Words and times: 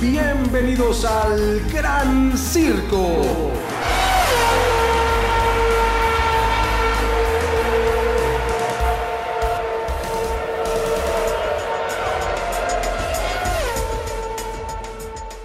Bienvenidos 0.00 1.04
al 1.04 1.60
Gran 1.72 2.38
Circo. 2.38 3.50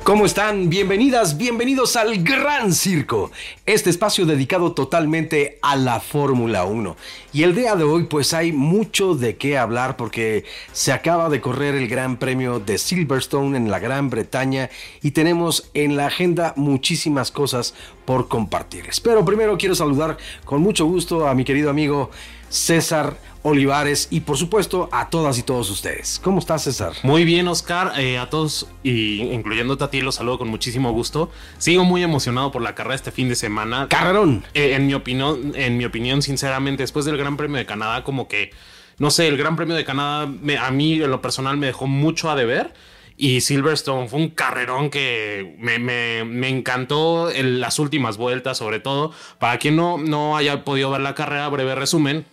¿Cómo 0.03 0.25
están? 0.25 0.69
Bienvenidas, 0.69 1.37
bienvenidos 1.37 1.95
al 1.95 2.25
Gran 2.25 2.73
Circo, 2.73 3.31
este 3.65 3.89
espacio 3.89 4.25
dedicado 4.25 4.73
totalmente 4.73 5.59
a 5.61 5.77
la 5.77 6.01
Fórmula 6.01 6.65
1. 6.65 6.97
Y 7.31 7.43
el 7.43 7.55
día 7.55 7.77
de 7.77 7.85
hoy 7.85 8.03
pues 8.03 8.33
hay 8.33 8.51
mucho 8.51 9.15
de 9.15 9.37
qué 9.37 9.57
hablar 9.57 9.95
porque 9.95 10.43
se 10.73 10.91
acaba 10.91 11.29
de 11.29 11.39
correr 11.39 11.75
el 11.75 11.87
Gran 11.87 12.17
Premio 12.17 12.59
de 12.59 12.79
Silverstone 12.79 13.55
en 13.55 13.71
la 13.71 13.79
Gran 13.79 14.09
Bretaña 14.09 14.69
y 15.01 15.11
tenemos 15.11 15.69
en 15.73 15.95
la 15.95 16.07
agenda 16.07 16.53
muchísimas 16.57 17.31
cosas 17.31 17.73
por 18.03 18.27
compartirles. 18.27 18.99
Pero 18.99 19.23
primero 19.23 19.57
quiero 19.57 19.73
saludar 19.73 20.17
con 20.43 20.61
mucho 20.61 20.85
gusto 20.85 21.29
a 21.29 21.33
mi 21.33 21.45
querido 21.45 21.69
amigo 21.69 22.11
César 22.49 23.15
Olivares 23.43 24.07
y 24.09 24.21
por 24.21 24.37
supuesto 24.37 24.89
a 24.91 25.09
todas 25.09 25.37
y 25.37 25.43
todos 25.43 25.69
ustedes. 25.69 26.19
¿Cómo 26.23 26.39
estás, 26.39 26.63
César? 26.63 26.93
Muy 27.03 27.25
bien, 27.25 27.47
Oscar. 27.49 27.91
Eh, 27.97 28.17
a 28.17 28.29
todos, 28.29 28.67
y 28.83 29.21
incluyéndote 29.21 29.83
a 29.83 29.89
ti, 29.89 30.01
los 30.01 30.15
saludo 30.15 30.39
con 30.39 30.47
muchísimo 30.47 30.91
gusto. 30.91 31.29
Sigo 31.57 31.83
muy 31.83 32.03
emocionado 32.03 32.51
por 32.51 32.61
la 32.61 32.73
carrera 32.73 32.95
este 32.95 33.11
fin 33.11 33.27
de 33.27 33.35
semana. 33.35 33.87
¡Carrerón! 33.89 34.45
Eh, 34.53 34.75
en, 34.75 34.87
mi 34.87 34.93
opinión, 34.93 35.51
en 35.55 35.77
mi 35.77 35.83
opinión, 35.83 36.21
sinceramente, 36.21 36.83
después 36.83 37.05
del 37.05 37.17
Gran 37.17 37.35
Premio 37.35 37.57
de 37.57 37.65
Canadá, 37.65 38.03
como 38.05 38.29
que, 38.29 38.51
no 38.97 39.11
sé, 39.11 39.27
el 39.27 39.37
Gran 39.37 39.57
Premio 39.57 39.75
de 39.75 39.83
Canadá 39.83 40.21
a 40.23 40.71
mí 40.71 41.01
en 41.01 41.11
lo 41.11 41.21
personal 41.21 41.57
me 41.57 41.67
dejó 41.67 41.85
mucho 41.85 42.31
a 42.31 42.35
deber. 42.35 42.73
Y 43.15 43.41
Silverstone 43.41 44.07
fue 44.07 44.19
un 44.19 44.29
carrerón 44.29 44.89
que 44.89 45.55
me, 45.59 46.49
encantó 46.49 47.29
en 47.29 47.59
las 47.59 47.77
últimas 47.77 48.17
vueltas, 48.17 48.57
sobre 48.57 48.79
todo. 48.79 49.11
Para 49.37 49.59
quien 49.59 49.75
no, 49.75 49.97
no 49.97 50.35
haya 50.35 50.63
podido 50.63 50.89
ver 50.89 51.01
la 51.01 51.13
carrera, 51.13 51.47
breve 51.49 51.75
resumen. 51.75 52.25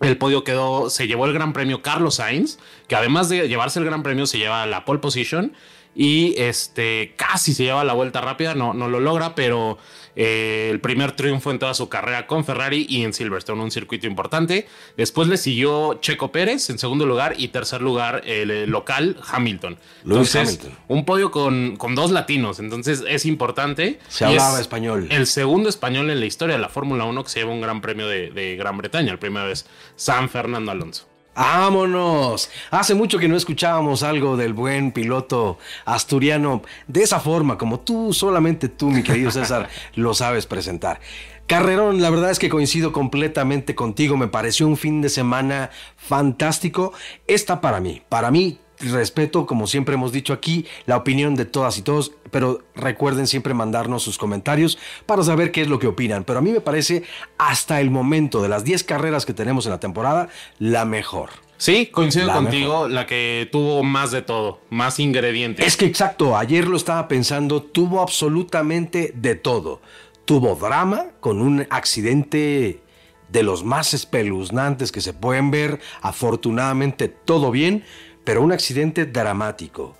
El 0.00 0.18
podio 0.18 0.44
quedó, 0.44 0.90
se 0.90 1.06
llevó 1.06 1.26
el 1.26 1.32
Gran 1.32 1.52
Premio 1.52 1.82
Carlos 1.82 2.16
Sainz, 2.16 2.58
que 2.86 2.96
además 2.96 3.28
de 3.28 3.48
llevarse 3.48 3.78
el 3.78 3.86
Gran 3.86 4.02
Premio 4.02 4.26
se 4.26 4.38
lleva 4.38 4.66
la 4.66 4.84
pole 4.84 5.00
position 5.00 5.54
y 5.94 6.34
este 6.36 7.14
casi 7.16 7.54
se 7.54 7.64
lleva 7.64 7.82
la 7.82 7.94
vuelta 7.94 8.20
rápida, 8.20 8.54
no, 8.54 8.74
no 8.74 8.88
lo 8.88 9.00
logra, 9.00 9.34
pero 9.34 9.78
eh, 10.16 10.68
el 10.72 10.80
primer 10.80 11.12
triunfo 11.12 11.50
en 11.50 11.58
toda 11.58 11.74
su 11.74 11.88
carrera 11.88 12.26
con 12.26 12.44
Ferrari 12.44 12.86
y 12.88 13.04
en 13.04 13.12
Silverstone, 13.12 13.62
un 13.62 13.70
circuito 13.70 14.06
importante. 14.06 14.66
Después 14.96 15.28
le 15.28 15.36
siguió 15.36 15.98
Checo 16.00 16.32
Pérez 16.32 16.70
en 16.70 16.78
segundo 16.78 17.06
lugar 17.06 17.34
y 17.36 17.48
tercer 17.48 17.82
lugar 17.82 18.22
el 18.24 18.68
local 18.70 19.16
Hamilton. 19.30 19.78
Hamilton. 20.04 20.72
Un 20.88 21.04
podio 21.04 21.30
con, 21.30 21.76
con, 21.76 21.94
dos 21.94 22.10
latinos, 22.10 22.58
entonces 22.58 23.04
es 23.06 23.26
importante. 23.26 24.00
Se 24.08 24.24
hablaba 24.24 24.58
español. 24.60 25.06
El 25.10 25.26
segundo 25.26 25.68
español 25.68 26.10
en 26.10 26.20
la 26.20 26.26
historia 26.26 26.56
de 26.56 26.62
la 26.62 26.68
Fórmula 26.68 27.04
1 27.04 27.24
que 27.24 27.30
se 27.30 27.40
lleva 27.40 27.52
un 27.52 27.60
gran 27.60 27.80
premio 27.80 28.08
de, 28.08 28.30
de 28.30 28.56
Gran 28.56 28.78
Bretaña, 28.78 29.12
la 29.12 29.20
primera 29.20 29.46
vez 29.46 29.66
San 29.96 30.28
Fernando 30.28 30.72
Alonso. 30.72 31.06
¡Vámonos! 31.36 32.50
Hace 32.70 32.94
mucho 32.94 33.18
que 33.18 33.28
no 33.28 33.36
escuchábamos 33.36 34.02
algo 34.02 34.38
del 34.38 34.54
buen 34.54 34.90
piloto 34.90 35.58
asturiano 35.84 36.62
de 36.86 37.02
esa 37.02 37.20
forma, 37.20 37.58
como 37.58 37.80
tú, 37.80 38.14
solamente 38.14 38.70
tú, 38.70 38.90
mi 38.90 39.02
querido 39.02 39.30
César, 39.30 39.68
lo 39.94 40.14
sabes 40.14 40.46
presentar. 40.46 40.98
Carrerón, 41.46 42.00
la 42.00 42.08
verdad 42.08 42.30
es 42.30 42.38
que 42.38 42.48
coincido 42.48 42.90
completamente 42.90 43.74
contigo, 43.74 44.16
me 44.16 44.28
pareció 44.28 44.66
un 44.66 44.78
fin 44.78 45.02
de 45.02 45.10
semana 45.10 45.70
fantástico. 45.96 46.94
Esta 47.26 47.60
para 47.60 47.80
mí, 47.80 48.02
para 48.08 48.30
mí 48.30 48.58
respeto, 48.78 49.46
como 49.46 49.66
siempre 49.66 49.94
hemos 49.94 50.12
dicho 50.12 50.32
aquí, 50.32 50.66
la 50.86 50.96
opinión 50.96 51.34
de 51.34 51.44
todas 51.44 51.78
y 51.78 51.82
todos, 51.82 52.12
pero 52.30 52.62
recuerden 52.74 53.26
siempre 53.26 53.54
mandarnos 53.54 54.02
sus 54.02 54.18
comentarios 54.18 54.78
para 55.06 55.22
saber 55.22 55.52
qué 55.52 55.62
es 55.62 55.68
lo 55.68 55.78
que 55.78 55.86
opinan. 55.86 56.24
Pero 56.24 56.38
a 56.38 56.42
mí 56.42 56.52
me 56.52 56.60
parece, 56.60 57.02
hasta 57.38 57.80
el 57.80 57.90
momento 57.90 58.42
de 58.42 58.48
las 58.48 58.64
10 58.64 58.84
carreras 58.84 59.26
que 59.26 59.34
tenemos 59.34 59.66
en 59.66 59.72
la 59.72 59.80
temporada, 59.80 60.28
la 60.58 60.84
mejor. 60.84 61.30
Sí, 61.58 61.86
coincido 61.86 62.30
contigo, 62.32 62.86
la 62.86 63.06
que 63.06 63.48
tuvo 63.50 63.82
más 63.82 64.10
de 64.10 64.20
todo, 64.20 64.60
más 64.68 65.00
ingredientes. 65.00 65.66
Es 65.66 65.76
que 65.76 65.86
exacto, 65.86 66.36
ayer 66.36 66.68
lo 66.68 66.76
estaba 66.76 67.08
pensando, 67.08 67.62
tuvo 67.62 68.02
absolutamente 68.02 69.12
de 69.14 69.36
todo. 69.36 69.80
Tuvo 70.26 70.54
drama 70.56 71.06
con 71.20 71.40
un 71.40 71.66
accidente 71.70 72.82
de 73.28 73.42
los 73.42 73.64
más 73.64 73.94
espeluznantes 73.94 74.92
que 74.92 75.00
se 75.00 75.14
pueden 75.14 75.50
ver, 75.50 75.80
afortunadamente 76.02 77.08
todo 77.08 77.50
bien, 77.50 77.84
pero 78.26 78.42
un 78.42 78.52
accidente 78.52 79.06
dramático. 79.06 79.96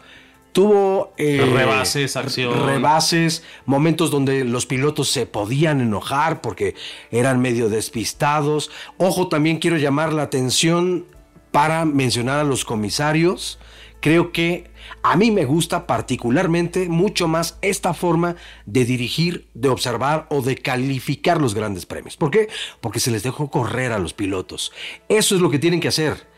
Tuvo 0.50 1.12
eh, 1.16 1.48
rebases, 1.54 2.16
acción. 2.16 2.66
rebases, 2.66 3.44
momentos 3.66 4.10
donde 4.10 4.44
los 4.44 4.66
pilotos 4.66 5.08
se 5.08 5.26
podían 5.26 5.80
enojar 5.80 6.40
porque 6.40 6.74
eran 7.10 7.40
medio 7.40 7.68
despistados. 7.68 8.70
Ojo, 8.96 9.28
también 9.28 9.58
quiero 9.58 9.76
llamar 9.76 10.12
la 10.12 10.22
atención 10.22 11.06
para 11.52 11.84
mencionar 11.84 12.40
a 12.40 12.44
los 12.44 12.64
comisarios. 12.64 13.60
Creo 14.00 14.32
que 14.32 14.70
a 15.02 15.16
mí 15.16 15.30
me 15.30 15.44
gusta 15.44 15.86
particularmente 15.86 16.88
mucho 16.88 17.28
más 17.28 17.58
esta 17.62 17.94
forma 17.94 18.34
de 18.64 18.84
dirigir, 18.84 19.46
de 19.54 19.68
observar 19.68 20.26
o 20.30 20.42
de 20.42 20.56
calificar 20.56 21.40
los 21.40 21.54
grandes 21.54 21.86
premios. 21.86 22.16
¿Por 22.16 22.30
qué? 22.30 22.48
Porque 22.80 22.98
se 22.98 23.10
les 23.12 23.22
dejó 23.22 23.50
correr 23.50 23.92
a 23.92 23.98
los 23.98 24.14
pilotos. 24.14 24.72
Eso 25.08 25.36
es 25.36 25.40
lo 25.40 25.50
que 25.50 25.60
tienen 25.60 25.80
que 25.80 25.88
hacer 25.88 26.34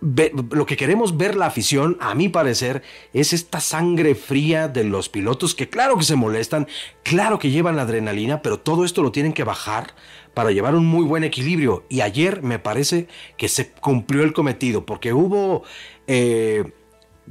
lo 0.00 0.66
que 0.66 0.76
queremos 0.76 1.16
ver 1.16 1.36
la 1.36 1.46
afición, 1.46 1.96
a 2.00 2.14
mi 2.14 2.28
parecer, 2.28 2.82
es 3.12 3.32
esta 3.32 3.60
sangre 3.60 4.14
fría 4.14 4.68
de 4.68 4.84
los 4.84 5.08
pilotos 5.08 5.54
que 5.54 5.68
claro 5.68 5.98
que 5.98 6.04
se 6.04 6.14
molestan, 6.14 6.68
claro 7.02 7.38
que 7.38 7.50
llevan 7.50 7.76
la 7.76 7.82
adrenalina, 7.82 8.40
pero 8.40 8.60
todo 8.60 8.84
esto 8.84 9.02
lo 9.02 9.10
tienen 9.10 9.32
que 9.32 9.44
bajar 9.44 9.94
para 10.34 10.52
llevar 10.52 10.76
un 10.76 10.86
muy 10.86 11.04
buen 11.04 11.24
equilibrio. 11.24 11.84
Y 11.88 12.00
ayer 12.02 12.42
me 12.42 12.60
parece 12.60 13.08
que 13.36 13.48
se 13.48 13.72
cumplió 13.72 14.22
el 14.22 14.32
cometido, 14.32 14.86
porque 14.86 15.12
hubo, 15.12 15.64
eh, 16.06 16.72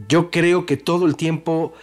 yo 0.09 0.29
creo 0.29 0.65
que 0.65 0.75
todo 0.75 1.05
el 1.05 1.15
tiempo 1.15 1.73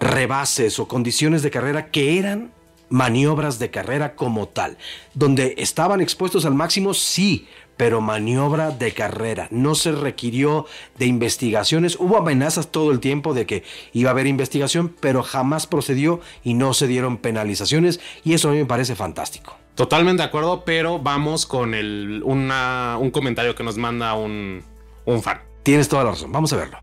rebases 0.00 0.80
o 0.80 0.88
condiciones 0.88 1.42
de 1.42 1.52
carrera 1.52 1.92
que 1.92 2.18
eran 2.18 2.52
maniobras 2.92 3.58
de 3.58 3.70
carrera 3.70 4.14
como 4.16 4.48
tal, 4.48 4.76
donde 5.14 5.54
estaban 5.56 6.00
expuestos 6.00 6.44
al 6.44 6.54
máximo, 6.54 6.92
sí, 6.92 7.46
pero 7.76 8.00
maniobra 8.00 8.70
de 8.70 8.92
carrera. 8.92 9.48
No 9.50 9.74
se 9.74 9.92
requirió 9.92 10.66
de 10.98 11.06
investigaciones. 11.06 11.96
Hubo 11.98 12.16
amenazas 12.16 12.70
todo 12.70 12.92
el 12.92 13.00
tiempo 13.00 13.34
de 13.34 13.46
que 13.46 13.64
iba 13.92 14.10
a 14.10 14.12
haber 14.12 14.26
investigación, 14.26 14.94
pero 15.00 15.22
jamás 15.22 15.66
procedió 15.66 16.20
y 16.44 16.54
no 16.54 16.74
se 16.74 16.86
dieron 16.86 17.18
penalizaciones 17.18 18.00
y 18.24 18.34
eso 18.34 18.48
a 18.48 18.52
mí 18.52 18.58
me 18.58 18.66
parece 18.66 18.94
fantástico. 18.94 19.56
Totalmente 19.74 20.22
de 20.22 20.28
acuerdo, 20.28 20.64
pero 20.64 20.98
vamos 20.98 21.46
con 21.46 21.74
el, 21.74 22.22
un 22.24 23.10
comentario 23.10 23.54
que 23.54 23.64
nos 23.64 23.78
manda 23.78 24.14
un, 24.14 24.62
un 25.04 25.22
fan. 25.22 25.40
Tienes 25.62 25.88
toda 25.88 26.04
la 26.04 26.10
razón, 26.10 26.32
vamos 26.32 26.52
a 26.52 26.56
verlo. 26.56 26.78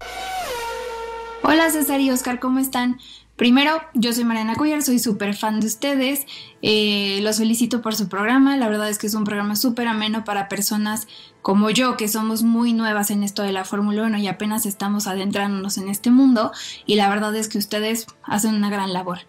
Hola 1.44 1.70
César 1.70 2.00
y 2.00 2.12
Oscar, 2.12 2.40
¿cómo 2.40 2.60
están? 2.60 3.00
Primero, 3.40 3.82
yo 3.94 4.12
soy 4.12 4.26
Mariana 4.26 4.56
Cuellar, 4.56 4.84
soy 4.84 5.00
súper 5.00 5.34
fan 5.34 5.62
de 5.62 5.68
ustedes. 5.68 6.26
Eh, 6.62 7.22
los 7.22 7.38
felicito 7.38 7.82
por 7.82 7.96
su 7.96 8.10
programa. 8.10 8.58
La 8.58 8.68
verdad 8.68 8.90
es 8.90 8.98
que 8.98 9.08
es 9.08 9.14
un 9.14 9.24
programa 9.24 9.56
súper 9.56 9.88
ameno 9.88 10.26
para 10.26 10.50
personas 10.50 11.08
como 11.42 11.70
yo, 11.70 11.96
que 11.96 12.10
somos 12.10 12.44
muy 12.44 12.74
nuevas 12.74 13.12
en 13.12 13.24
esto 13.24 13.42
de 13.42 13.54
la 13.54 13.64
Fórmula 13.64 14.04
1 14.04 14.18
y 14.18 14.28
apenas 14.28 14.66
estamos 14.66 15.08
adentrándonos 15.08 15.78
en 15.78 15.88
este 15.88 16.12
mundo. 16.12 16.52
Y 16.86 16.96
la 16.96 17.08
verdad 17.08 17.34
es 17.34 17.48
que 17.48 17.58
ustedes 17.58 18.08
hacen 18.24 18.56
una 18.56 18.70
gran 18.70 18.92
labor. 18.92 19.20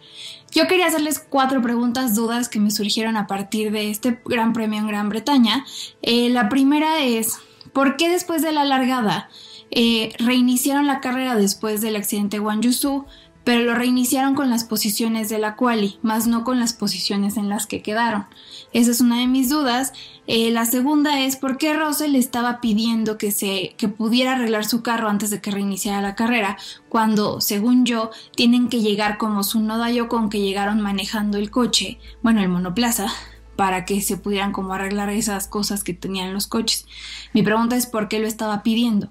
Yo 0.51 0.67
quería 0.67 0.89
hacerles 0.89 1.21
cuatro 1.21 1.63
preguntas, 1.63 2.17
dudas 2.17 2.49
que 2.49 2.59
me 2.59 2.73
surgieron 2.73 3.17
a 3.17 3.29
partir 3.29 3.71
de 3.71 3.91
este 3.91 4.21
Gran 4.25 4.53
Premio 4.53 4.81
en 4.81 4.89
Gran 4.89 5.09
Bretaña. 5.09 5.65
Eh, 6.03 6.31
la 6.31 6.49
primera 6.49 6.99
es, 6.99 7.39
¿por 7.73 7.97
qué 7.97 8.09
después 8.09 8.43
de 8.43 8.51
la 8.51 8.65
largada 8.65 9.29
eh, 9.71 10.13
reiniciaron 10.19 10.89
la 10.89 10.99
carrera 10.99 11.37
después 11.37 11.81
del 11.81 11.95
accidente 11.95 12.41
Wang 12.41 12.63
Yusu? 12.63 13.07
Pero 13.45 13.63
lo 13.63 13.75
reiniciaron 13.75 14.35
con 14.35 14.51
las 14.51 14.65
posiciones 14.65 15.29
de 15.29 15.39
la 15.39 15.57
quali, 15.57 15.99
más 16.03 16.27
no 16.27 16.45
con 16.45 16.61
las 16.61 16.73
posiciones 16.73 17.37
en 17.37 17.49
las 17.49 17.67
que 17.67 17.83
quedaron. 17.83 18.27
Esa 18.73 18.91
es 18.91 19.01
una 19.01 19.19
de 19.19 19.27
mis 19.27 19.49
dudas. 19.49 19.93
Eh, 20.27 20.51
la 20.51 20.65
segunda 20.65 21.21
es 21.21 21.37
por 21.37 21.59
qué 21.59 21.75
Russell 21.75 22.15
estaba 22.15 22.61
pidiendo 22.61 23.19
que 23.19 23.33
se 23.33 23.75
que 23.77 23.89
pudiera 23.89 24.33
arreglar 24.33 24.65
su 24.65 24.83
carro 24.83 25.09
antes 25.09 25.31
de 25.31 25.41
que 25.41 25.51
reiniciara 25.51 26.01
la 26.01 26.15
carrera, 26.15 26.57
cuando, 26.89 27.41
según 27.41 27.85
yo, 27.85 28.11
tienen 28.37 28.69
que 28.69 28.81
llegar 28.81 29.19
como 29.19 29.43
su 29.43 29.61
noda 29.61 29.91
con 30.09 30.31
que 30.31 30.41
llegaron 30.41 30.81
manejando 30.81 31.39
el 31.39 31.51
coche, 31.51 31.99
bueno, 32.23 32.41
el 32.41 32.49
monoplaza, 32.49 33.09
para 33.57 33.85
que 33.85 34.01
se 34.01 34.17
pudieran 34.17 34.53
como 34.53 34.73
arreglar 34.73 35.11
esas 35.11 35.49
cosas 35.49 35.85
que 35.85 35.95
tenían 35.95 36.33
los 36.33 36.47
coches. 36.47 36.87
Mi 37.33 37.43
pregunta 37.43 37.77
es 37.77 37.87
por 37.87 38.09
qué 38.09 38.19
lo 38.19 38.27
estaba 38.27 38.63
pidiendo. 38.63 39.11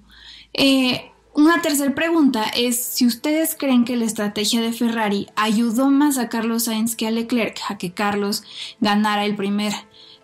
Eh, 0.54 1.12
una 1.40 1.62
tercera 1.62 1.96
pregunta 1.96 2.44
es 2.56 2.84
si 2.84 3.08
ustedes 3.08 3.56
creen 3.56 3.86
que 3.86 3.96
la 3.96 4.06
estrategia 4.06 4.62
de 4.62 4.74
Ferrari 4.74 5.28
ayudó 5.36 5.90
más 5.90 6.18
a 6.18 6.28
Carlos 6.28 6.66
Sainz 6.66 6.96
que 6.96 7.08
a 7.08 7.12
Leclerc 7.12 7.60
a 7.70 7.78
que 7.78 7.94
Carlos 7.94 8.44
ganara 8.82 9.26
el 9.26 9.36
primer 9.36 9.74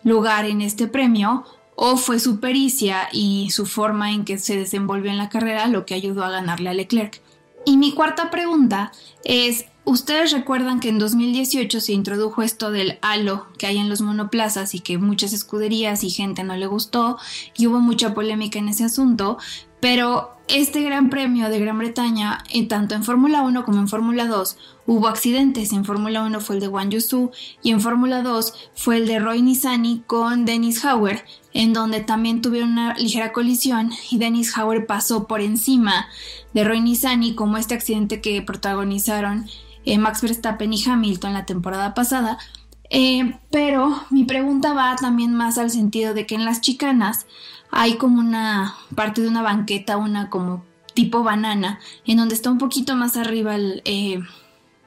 lugar 0.04 0.46
en 0.46 0.62
este 0.62 0.88
premio 0.88 1.46
o 1.76 1.96
fue 1.98 2.20
su 2.20 2.40
pericia 2.40 3.08
y 3.12 3.50
su 3.52 3.66
forma 3.66 4.12
en 4.12 4.26
que 4.26 4.38
se 4.38 4.58
desenvolvió 4.58 5.10
en 5.10 5.18
la 5.18 5.30
carrera 5.30 5.68
lo 5.68 5.86
que 5.86 5.94
ayudó 5.94 6.24
a 6.24 6.32
ganarle 6.32 6.70
a 6.70 6.74
Leclerc. 6.74 7.22
Y 7.66 7.78
mi 7.78 7.94
cuarta 7.94 8.30
pregunta 8.30 8.92
es, 9.24 9.66
¿ustedes 9.86 10.32
recuerdan 10.32 10.80
que 10.80 10.90
en 10.90 11.00
2018 11.00 11.80
se 11.80 11.94
introdujo 11.94 12.42
esto 12.42 12.72
del 12.72 13.00
halo 13.02 13.48
que 13.58 13.68
hay 13.68 13.78
en 13.78 13.90
los 13.90 14.02
monoplazas 14.02 14.76
y 14.76 14.80
que 14.80 14.98
muchas 14.98 15.34
escuderías 15.34 16.04
y 16.04 16.10
gente 16.10 16.44
no 16.44 16.56
le 16.56 16.68
gustó 16.68 17.18
y 17.56 17.68
hubo 17.68 17.80
mucha 17.80 18.14
polémica 18.14 18.60
en 18.60 18.70
ese 18.70 18.84
asunto? 18.84 19.38
Pero 19.80 20.36
este 20.48 20.84
Gran 20.84 21.10
Premio 21.10 21.50
de 21.50 21.60
Gran 21.60 21.78
Bretaña, 21.78 22.44
en 22.50 22.68
tanto 22.68 22.96
en 22.96 23.04
Fórmula 23.04 23.42
1 23.42 23.66
como 23.66 23.80
en 23.80 23.88
Fórmula 23.88 24.26
2, 24.26 24.58
hubo 24.86 25.08
accidentes. 25.08 25.74
En 25.74 25.86
Fórmula 25.86 26.24
1 26.24 26.40
fue 26.40 26.56
el 26.56 26.62
de 26.62 26.68
Wang 26.68 26.90
Yusu 26.90 27.32
y 27.64 27.72
en 27.72 27.82
Fórmula 27.82 28.22
2 28.22 28.54
fue 28.76 28.98
el 28.98 29.08
de 29.08 29.20
Roy 29.20 29.42
Nissany 29.42 30.04
con 30.06 30.46
Dennis 30.46 30.84
Hauer, 30.86 31.24
en 31.54 31.74
donde 31.74 32.00
también 32.00 32.42
tuvieron 32.42 32.74
una 32.74 32.96
ligera 32.96 33.32
colisión 33.32 33.92
y 34.10 34.18
Dennis 34.18 34.56
Hauer 34.58 34.86
pasó 34.86 35.28
por 35.28 35.42
encima 35.42 36.08
de 36.54 36.64
Roy 36.64 36.82
Nissany, 36.82 37.34
como 37.36 37.58
este 37.58 37.74
accidente 37.74 38.22
que 38.22 38.42
protagonizaron 38.42 39.48
eh, 39.86 39.98
Max 39.98 40.22
Verstappen 40.22 40.74
y 40.74 40.84
Hamilton 40.84 41.34
la 41.34 41.46
temporada 41.46 41.94
pasada. 41.94 42.38
Eh, 42.90 43.38
pero 43.52 44.04
mi 44.10 44.26
pregunta 44.26 44.74
va 44.74 44.96
también 44.96 45.34
más 45.34 45.58
al 45.58 45.72
sentido 45.72 46.14
de 46.14 46.26
que 46.26 46.36
en 46.36 46.46
las 46.46 46.62
chicanas 46.62 47.26
hay 47.72 47.96
como 47.96 48.20
una 48.20 48.76
parte 48.96 49.22
de 49.22 49.28
una 49.28 49.42
banqueta, 49.42 49.98
una 49.98 50.30
como 50.30 50.64
tipo 50.94 51.24
banana, 51.24 51.80
en 52.06 52.18
donde 52.18 52.36
está 52.36 52.50
un 52.50 52.58
poquito 52.58 52.96
más 52.96 53.18
arriba 53.18 53.56
el, 53.56 53.82
eh, 53.86 54.22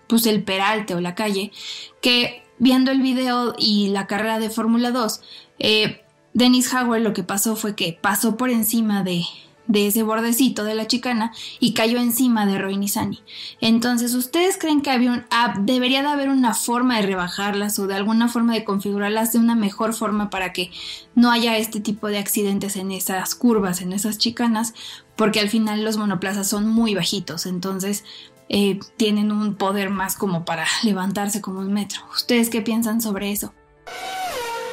pues 0.06 0.27
el 0.27 0.43
peralte 0.43 0.95
o 0.95 1.00
la 1.00 1.15
calle, 1.15 1.53
que 2.00 2.43
viendo 2.59 2.91
el 2.91 3.00
video 3.00 3.55
y 3.59 3.89
la 3.89 4.06
carrera 4.06 4.39
de 4.39 4.50
Fórmula 4.50 4.91
2, 4.91 5.21
eh, 5.59 6.03
Dennis 6.33 6.73
Howard 6.73 7.03
lo 7.03 7.12
que 7.12 7.23
pasó 7.23 7.56
fue 7.56 7.75
que 7.75 7.99
pasó 8.00 8.37
por 8.37 8.50
encima 8.50 9.03
de, 9.03 9.23
de 9.69 9.87
ese 9.87 10.03
bordecito 10.03 10.65
de 10.65 10.75
la 10.75 10.87
chicana 10.87 11.32
y 11.61 11.75
cayó 11.75 11.99
encima 11.99 12.47
de 12.47 12.59
Roy 12.59 12.76
Nissany. 12.76 13.20
Entonces, 13.61 14.15
¿ustedes 14.15 14.56
creen 14.59 14.81
que 14.81 14.91
había 14.91 15.12
un, 15.12 15.25
debería 15.65 16.03
de 16.03 16.09
haber 16.09 16.31
una 16.31 16.55
forma 16.55 16.97
de 16.97 17.06
rebajarlas 17.06 17.79
o 17.79 17.87
de 17.87 17.94
alguna 17.94 18.29
forma 18.29 18.55
de 18.55 18.65
configurarlas 18.65 19.32
de 19.32 19.38
una 19.38 19.55
mejor 19.55 19.94
forma 19.94 20.31
para 20.31 20.53
que 20.53 20.70
no 21.15 21.31
haya 21.31 21.56
este 21.59 21.81
tipo 21.81 22.09
de 22.09 22.19
accidentes 22.19 22.76
en 22.76 22.91
esas 22.91 23.35
curvas, 23.35 23.81
en 23.82 23.93
esas 23.93 24.19
chicanas? 24.19 24.75
Porque 25.15 25.41
al 25.41 25.50
final 25.50 25.85
los 25.85 25.99
monoplazas 25.99 26.49
son 26.49 26.69
muy 26.69 26.94
bajitos, 26.94 27.47
entonces 27.47 28.05
eh, 28.49 28.81
tienen 28.97 29.31
un 29.31 29.55
poder 29.56 29.91
más 29.91 30.17
como 30.17 30.44
para 30.44 30.64
levantarse 30.82 31.43
como 31.43 31.61
un 31.61 31.73
metro. 31.73 32.00
¿Ustedes 32.14 32.49
qué 32.49 32.62
piensan 32.62 33.03
sobre 33.03 33.32
eso? 33.32 33.53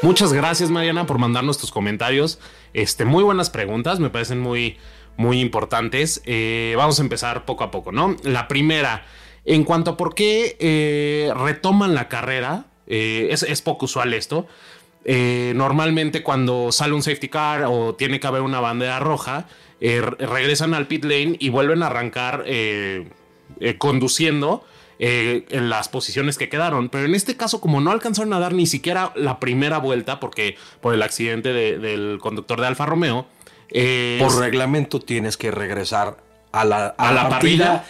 Muchas 0.05 0.33
gracias, 0.33 0.69
Mariana, 0.69 1.07
por 1.07 1.17
mandarnos 1.17 1.57
tus 1.57 1.71
comentarios. 1.71 2.37
Este, 2.75 3.05
muy 3.05 3.23
buenas 3.23 3.49
preguntas, 3.49 3.99
me 3.99 4.11
parecen 4.11 4.39
muy, 4.39 4.77
muy 5.17 5.41
importantes. 5.41 6.21
Eh, 6.25 6.75
vamos 6.77 6.99
a 6.99 7.01
empezar 7.01 7.45
poco 7.45 7.63
a 7.63 7.71
poco, 7.71 7.91
¿no? 7.91 8.15
La 8.21 8.47
primera, 8.47 9.03
en 9.45 9.63
cuanto 9.63 9.89
a 9.89 9.97
por 9.97 10.13
qué 10.13 10.57
eh, 10.59 11.33
retoman 11.35 11.95
la 11.95 12.07
carrera, 12.07 12.65
eh, 12.85 13.29
es, 13.31 13.61
poco 13.63 13.85
usual 13.85 14.13
esto. 14.13 14.45
normalmente 15.05 16.21
cuando 16.21 16.71
sale 16.71 16.93
un 16.93 17.01
safety 17.01 17.29
car 17.29 17.63
o 17.63 17.95
tiene 17.95 18.19
que 18.19 18.27
haber 18.27 18.43
una 18.43 18.59
bandera 18.59 18.99
roja, 18.99 19.47
regresan 19.81 20.75
al 20.75 20.85
pit 20.85 21.03
lane 21.03 21.35
y 21.39 21.49
vuelven 21.49 21.81
a 21.81 21.87
arrancar 21.87 22.45
conduciendo 23.79 24.63
eh, 24.99 25.45
en 25.49 25.69
las 25.69 25.89
posiciones 25.89 26.37
que 26.37 26.49
quedaron. 26.49 26.89
Pero 26.89 27.05
en 27.05 27.15
este 27.15 27.35
caso, 27.35 27.61
como 27.61 27.81
no 27.81 27.91
alcanzaron 27.91 28.33
a 28.33 28.39
dar 28.39 28.53
ni 28.53 28.65
siquiera 28.65 29.11
la 29.15 29.39
primera 29.39 29.77
vuelta, 29.77 30.19
porque 30.19 30.57
por 30.81 30.93
el 30.93 31.01
accidente 31.01 31.53
del 31.53 32.19
conductor 32.21 32.61
de 32.61 32.67
Alfa 32.67 32.85
Romeo. 32.85 33.27
Eh, 33.71 34.17
por 34.21 34.37
reglamento 34.39 34.99
tienes 34.99 35.37
que 35.37 35.49
regresar 35.51 36.17
a 36.51 36.63
la, 36.63 36.87
a, 36.87 37.11
la 37.11 37.29
parrilla. 37.29 37.83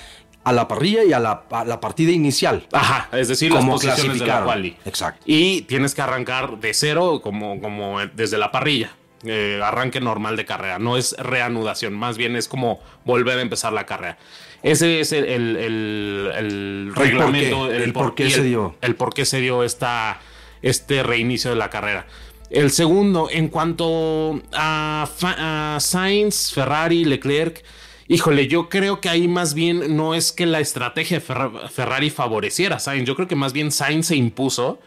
A 0.44 0.52
la 0.54 0.68
parrilla 0.68 1.04
y 1.04 1.12
a 1.12 1.20
la, 1.20 1.48
partida 1.82 2.12
inicial. 2.12 2.68
Ajá, 2.72 3.10
es 3.18 3.28
decir, 3.28 3.52
como 3.52 3.74
las 3.74 3.84
posiciones 3.84 4.20
de 4.20 4.28
la 4.28 4.44
quali. 4.44 4.78
Exacto. 4.86 5.24
Y 5.26 5.64
tienes 5.64 5.96
que 5.96 6.02
arrancar 6.02 6.60
de 6.60 6.74
cero, 6.74 7.20
como, 7.24 7.60
como 7.60 8.00
desde 8.14 8.38
la 8.38 8.52
parrilla. 8.52 8.92
Eh, 9.26 9.60
arranque 9.64 10.00
normal 10.00 10.36
de 10.36 10.46
carrera, 10.46 10.78
no 10.78 10.98
es 10.98 11.16
reanudación, 11.18 11.94
más 11.94 12.18
bien 12.18 12.36
es 12.36 12.48
como 12.48 12.80
volver 13.06 13.40
a 13.40 13.42
empezar 13.42 13.74
la 13.74 13.86
carrera. 13.86 14.18
Ese 14.62 15.00
es 15.00 15.12
el, 15.12 15.26
el, 15.26 16.92
reglamento, 16.96 17.72
el, 17.72 17.94
por 17.94 18.16
qué, 18.16 18.30
se 18.30 18.44
dio. 18.44 18.76
El 18.82 18.96
por 18.96 19.14
qué 19.14 19.26
se 19.26 19.40
dio 19.40 19.64
esta, 19.64 20.20
este 20.62 21.04
reinicio 21.04 21.52
de 21.52 21.56
la 21.56 21.70
carrera. 21.70 22.08
El 22.50 22.72
segundo, 22.72 23.30
en 23.32 23.48
cuanto 23.48 24.42
a, 24.54 25.08
a 25.22 25.80
Sainz, 25.80 26.52
Ferrari, 26.52 27.06
Leclerc, 27.06 27.64
híjole, 28.08 28.48
yo 28.48 28.70
creo 28.70 29.02
que 29.02 29.10
ahí 29.10 29.28
más 29.28 29.54
bien 29.54 29.96
no 29.96 30.14
es 30.14 30.32
que 30.32 30.46
la 30.46 30.60
estrategia 30.60 31.20
de 31.20 31.70
Ferrari 31.70 32.10
favoreciera 32.10 32.78
a 32.78 32.80
Sainz, 32.80 33.08
yo 33.08 33.16
creo 33.16 33.28
que 33.28 33.36
más 33.36 33.54
bien 33.54 33.72
Sainz 33.72 34.08
se 34.08 34.16
impuso. 34.16 34.80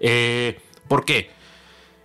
Eh, 0.00 0.58
¿Por 0.88 1.04
qué? 1.04 1.30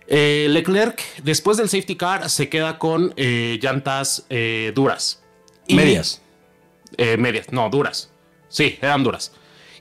Eh, 0.08 0.46
Leclerc, 0.50 1.02
después 1.22 1.56
del 1.56 1.68
safety 1.68 1.96
car, 1.96 2.30
se 2.30 2.48
queda 2.48 2.78
con 2.78 3.12
eh, 3.16 3.58
llantas 3.60 4.26
duras. 4.74 5.22
Medias. 5.68 6.22
Eh, 6.96 7.16
medias, 7.16 7.52
no, 7.52 7.68
duras. 7.68 8.10
Sí, 8.48 8.78
eran 8.80 9.02
duras. 9.02 9.32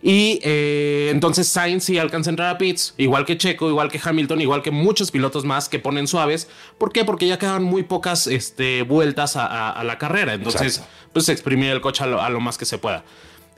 Y 0.02 0.40
eh, 0.44 1.10
entonces 1.12 1.48
Sainz 1.48 1.86
sí 1.86 1.98
alcanza 1.98 2.30
a 2.30 2.32
entrar 2.32 2.50
a 2.56 2.58
pits, 2.58 2.94
igual 2.98 3.26
que 3.26 3.38
Checo, 3.38 3.70
igual 3.70 3.90
que 3.90 4.00
Hamilton, 4.04 4.42
igual 4.42 4.62
que 4.62 4.70
muchos 4.70 5.10
pilotos 5.10 5.46
más 5.46 5.68
que 5.68 5.80
ponen 5.80 6.08
suaves. 6.08 6.48
¿Por 6.78 6.92
qué? 6.92 7.06
Porque 7.06 7.28
ya 7.28 7.40
quedan 7.40 7.64
muy 7.64 7.84
pocas 7.84 8.28
este, 8.28 8.84
vueltas 8.84 9.36
a, 9.36 9.82
la 9.84 9.98
carrera. 9.98 10.34
Entonces, 10.34 10.84
pues 11.12 11.30
exprimir 11.30 11.72
el 11.72 11.82
coche 11.82 12.04
a 12.04 12.30
lo, 12.30 12.40
más 12.40 12.58
que 12.58 12.66
se 12.66 12.78
pueda. 12.78 13.04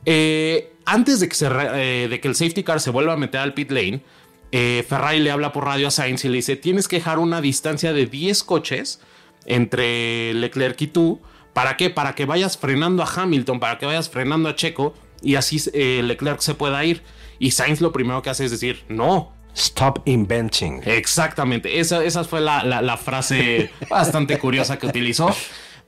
Eh, 0.06 0.74
antes 0.86 1.20
de 1.20 1.28
que, 1.28 1.36
se, 1.36 1.50
de 1.50 2.20
que 2.22 2.28
el 2.28 2.36
safety 2.36 2.64
car 2.64 2.80
se 2.80 2.92
vuelva 2.92 3.14
a 3.14 3.18
meter 3.18 3.42
al 3.42 3.54
pit 3.54 3.72
lane, 3.72 4.02
Ferrari 4.52 5.20
le 5.20 5.32
habla 5.32 5.52
por 5.52 5.66
radio 5.66 5.88
a 5.88 5.92
Sainz 5.92 6.26
y 6.26 6.30
le 6.30 6.36
dice: 6.36 6.56
Tienes 6.56 6.88
que 6.88 6.98
dejar 6.98 7.20
una 7.20 7.42
distancia 7.42 7.94
de 7.94 8.06
10 8.06 8.44
coches 8.44 9.02
entre 9.46 10.34
Leclerc 10.34 10.82
y 10.82 10.88
tú 10.88 11.22
¿Para 11.58 11.76
qué? 11.76 11.90
Para 11.90 12.14
que 12.14 12.28
vayas 12.28 12.56
frenando 12.56 13.02
a 13.02 13.12
Hamilton, 13.12 13.60
para 13.60 13.80
que 13.80 13.88
vayas 13.88 14.12
frenando 14.12 14.48
a 14.48 14.54
Checo 14.54 14.94
y 15.24 15.34
así 15.34 15.60
eh, 15.74 16.02
Leclerc 16.04 16.40
se 16.40 16.54
pueda 16.54 16.86
ir. 16.86 17.02
Y 17.40 17.50
Sainz 17.50 17.82
lo 17.82 17.92
primero 17.92 18.22
que 18.22 18.30
hace 18.30 18.46
es 18.46 18.52
decir, 18.52 18.86
no. 18.90 19.34
Stop 19.56 20.04
inventing. 20.06 20.84
Exactamente. 20.86 21.80
Esa, 21.80 22.04
esa 22.04 22.24
fue 22.24 22.42
la, 22.42 23.00
frase 23.04 23.72
bastante 23.90 24.38
curiosa 24.38 24.78
que 24.78 24.86
utilizó, 24.86 25.36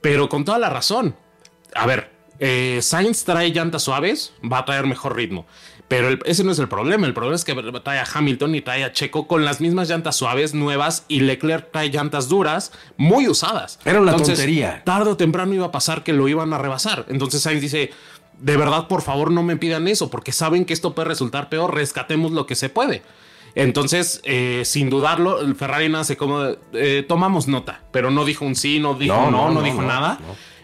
pero 0.02 0.28
con 0.28 0.44
toda 0.44 0.58
la 0.58 0.72
razón. 0.72 1.16
A 1.76 1.86
ver, 1.86 2.10
eh, 2.40 2.80
Sainz 2.82 3.24
trae 3.24 3.52
llantas 3.52 3.84
suaves, 3.84 4.34
va 4.42 4.58
a 4.58 4.66
traer 4.66 4.88
mejor 4.88 5.16
ritmo. 5.16 5.46
Pero 5.90 6.20
ese 6.24 6.44
no 6.44 6.52
es 6.52 6.60
el 6.60 6.70
problema. 6.70 7.08
El 7.08 7.14
problema 7.14 7.36
es 7.36 7.44
que 7.44 7.56
trae 7.84 8.00
a 8.00 8.06
Hamilton 8.14 8.54
y 8.54 8.62
trae 8.62 8.84
a 8.84 8.94
Checo 8.94 9.28
con 9.28 9.44
las 9.44 9.60
mismas 9.60 9.90
llantas 9.90 10.16
suaves, 10.16 10.54
nuevas, 10.54 11.04
y 11.08 11.22
Leclerc 11.22 11.72
trae 11.72 11.90
llantas 11.90 12.30
duras, 12.30 12.72
muy 12.96 13.28
usadas. 13.28 13.80
Era 13.84 14.00
una 14.00 14.16
tontería. 14.16 14.84
Tarde 14.86 15.10
o 15.10 15.18
temprano 15.18 15.54
iba 15.54 15.66
a 15.66 15.72
pasar 15.72 16.04
que 16.04 16.14
lo 16.14 16.28
iban 16.28 16.54
a 16.54 16.60
rebasar. 16.60 17.06
Entonces 17.10 17.42
Sainz 17.42 17.62
dice: 17.62 17.90
De 18.38 18.56
verdad, 18.56 18.88
por 18.88 19.02
favor, 19.02 19.32
no 19.32 19.42
me 19.42 19.58
pidan 19.58 19.88
eso, 19.88 20.12
porque 20.12 20.32
saben 20.32 20.64
que 20.66 20.74
esto 20.74 20.94
puede 20.94 21.08
resultar 21.08 21.50
peor. 21.50 21.74
Rescatemos 21.74 22.32
lo 22.34 22.46
que 22.46 22.54
se 22.54 22.70
puede. 22.70 23.02
Entonces, 23.56 24.22
eh, 24.26 24.62
sin 24.66 24.92
dudarlo, 24.92 25.42
el 25.42 25.56
Ferrari 25.56 25.90
nace 25.90 26.18
como 26.18 26.56
eh, 26.72 27.04
tomamos 27.08 27.48
nota, 27.48 27.82
pero 27.92 28.12
no 28.12 28.26
dijo 28.26 28.46
un 28.46 28.56
sí, 28.56 28.80
no 28.80 28.94
dijo 28.94 29.32
no, 29.32 29.50
no, 29.50 29.64
dijo 29.64 29.82
nada. 29.82 30.20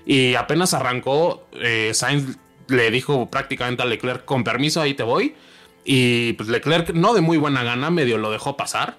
Y 0.05 0.35
apenas 0.35 0.75
arrancó, 0.75 1.47
eh, 1.53 1.89
Sainz 1.95 2.37
le 2.67 2.91
dijo 2.91 3.29
prácticamente 3.29 3.83
a 3.83 3.85
Leclerc, 3.85 4.25
con 4.25 4.43
permiso, 4.43 4.81
ahí 4.81 4.93
te 4.93 5.03
voy. 5.03 5.35
Y 5.83 6.33
pues 6.33 6.49
Leclerc, 6.49 6.93
no 6.93 7.13
de 7.13 7.21
muy 7.21 7.37
buena 7.37 7.63
gana, 7.63 7.89
medio 7.89 8.17
lo 8.17 8.31
dejó 8.31 8.57
pasar. 8.57 8.97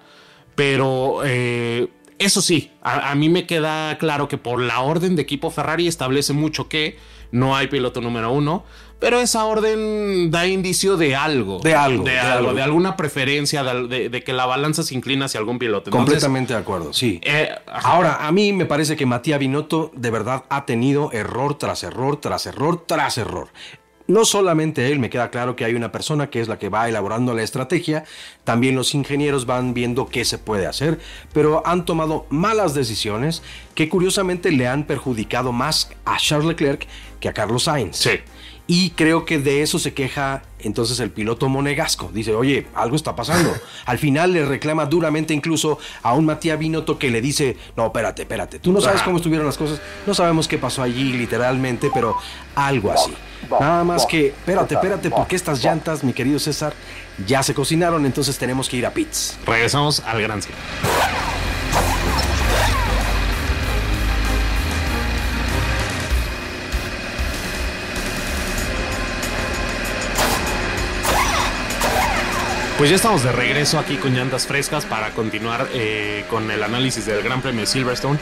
Pero 0.55 1.21
eh, 1.25 1.87
eso 2.17 2.41
sí, 2.41 2.71
a, 2.81 3.13
mí 3.13 3.29
me 3.29 3.45
queda 3.45 3.97
claro 3.99 4.27
que 4.27 4.37
por 4.37 4.59
la 4.61 4.79
orden 4.81 5.15
de 5.15 5.21
equipo 5.21 5.51
Ferrari 5.51 5.87
establece 5.87 6.33
mucho 6.33 6.67
que 6.67 6.97
no 7.31 7.55
hay 7.55 7.67
piloto 7.67 8.01
número 8.01 8.31
uno. 8.31 8.65
Pero 8.99 9.19
esa 9.19 9.45
orden 9.45 10.31
da 10.31 10.47
indicio 10.47 10.97
de 10.97 11.15
algo. 11.15 11.59
De 11.59 11.75
algo. 11.75 12.03
De, 12.03 12.17
algo, 12.17 12.53
de 12.53 12.63
alguna 12.63 12.95
preferencia, 12.97 13.63
de, 13.63 14.23
que 14.23 14.33
la 14.33 14.45
balanza 14.45 14.81
se 14.81 14.95
inclina 14.95 15.25
hacia 15.25 15.39
algún 15.39 15.59
piloto. 15.59 15.91
Completamente 15.91 16.53
de 16.53 16.59
acuerdo, 16.59 16.93
sí. 16.93 17.19
Eh, 17.23 17.49
Ahora, 17.67 18.25
a 18.25 18.31
mí 18.31 18.53
me 18.53 18.65
parece 18.65 18.95
que 18.95 19.05
Matías 19.05 19.39
Binotto 19.39 19.91
de 19.95 20.09
verdad 20.09 20.45
ha 20.49 20.65
tenido 20.65 21.11
error 21.11 21.57
tras 21.57 21.83
error, 21.83 22.17
tras 22.17 22.47
error, 22.47 22.83
tras 22.85 23.17
error. 23.17 23.49
No 24.07 24.23
solamente 24.23 24.89
él, 24.89 24.99
me 24.99 25.09
queda 25.09 25.29
claro 25.29 25.57
que 25.57 25.65
hay 25.65 25.73
una 25.73 25.91
persona 25.91 26.29
que 26.29 26.39
es 26.39 26.47
la 26.47 26.57
que 26.57 26.69
va 26.69 26.87
elaborando 26.87 27.33
la 27.33 27.43
estrategia, 27.43 28.05
también 28.45 28.73
los 28.73 28.95
ingenieros 28.95 29.45
van 29.45 29.73
viendo 29.73 30.07
qué 30.07 30.23
se 30.23 30.37
puede 30.37 30.65
hacer, 30.65 30.97
pero 31.33 31.61
han 31.67 31.83
tomado 31.83 32.25
malas 32.29 32.73
decisiones 32.73 33.43
que 33.75 33.89
curiosamente 33.89 34.51
le 34.51 34.65
han 34.65 34.85
perjudicado 34.85 35.51
más 35.51 35.91
a 36.05 36.17
Charles 36.17 36.47
Leclerc 36.47 36.87
que 37.19 37.29
a 37.29 37.33
Carlos 37.33 37.63
Sainz. 37.63 37.97
Sí. 37.97 38.11
Y 38.69 38.89
creo 38.91 39.23
que 39.23 39.39
de 39.39 39.61
eso 39.61 39.79
se 39.79 39.93
queja 39.93 40.43
entonces 40.59 40.99
el 40.99 41.09
piloto 41.09 41.47
monegasco. 41.47 42.11
Dice, 42.13 42.35
oye, 42.35 42.67
algo 42.75 42.97
está 42.97 43.15
pasando. 43.15 43.55
Al 43.85 43.97
final 43.97 44.33
le 44.33 44.45
reclama 44.45 44.85
duramente 44.85 45.33
incluso 45.33 45.79
a 46.03 46.13
un 46.13 46.25
Matías 46.25 46.59
Binotto 46.59 46.99
que 46.99 47.09
le 47.09 47.21
dice, 47.21 47.55
no, 47.77 47.85
espérate, 47.85 48.23
espérate, 48.23 48.59
tú 48.59 48.73
no 48.73 48.81
sabes 48.81 49.01
cómo 49.03 49.17
estuvieron 49.17 49.45
las 49.45 49.57
cosas, 49.57 49.79
no 50.05 50.13
sabemos 50.13 50.49
qué 50.49 50.57
pasó 50.57 50.83
allí 50.83 51.13
literalmente, 51.13 51.89
pero 51.93 52.17
algo 52.55 52.91
así. 52.91 53.13
Nada 53.49 53.85
más 53.85 54.05
que, 54.05 54.27
espérate, 54.27 54.75
espérate, 54.75 55.09
porque 55.11 55.37
estas 55.37 55.63
llantas, 55.63 56.03
mi 56.03 56.11
querido 56.11 56.37
César, 56.37 56.73
ya 57.25 57.43
se 57.43 57.53
cocinaron, 57.53 58.05
entonces 58.05 58.37
tenemos 58.37 58.67
que 58.67 58.77
ir 58.77 58.85
a 58.85 58.91
pits. 58.91 59.37
Regresamos 59.45 60.01
al 60.01 60.21
Gran 60.21 60.41
Cine. 60.41 60.55
Pues 72.77 72.91
ya 72.91 72.95
estamos 72.95 73.23
de 73.23 73.31
regreso 73.31 73.79
aquí 73.79 73.95
con 73.95 74.13
llantas 74.13 74.45
frescas 74.45 74.85
para 74.85 75.09
continuar 75.09 75.67
eh, 75.73 76.23
con 76.29 76.51
el 76.51 76.61
análisis 76.61 77.07
del 77.07 77.23
Gran 77.23 77.41
Premio 77.41 77.61
de 77.61 77.65
Silverstone. 77.65 78.19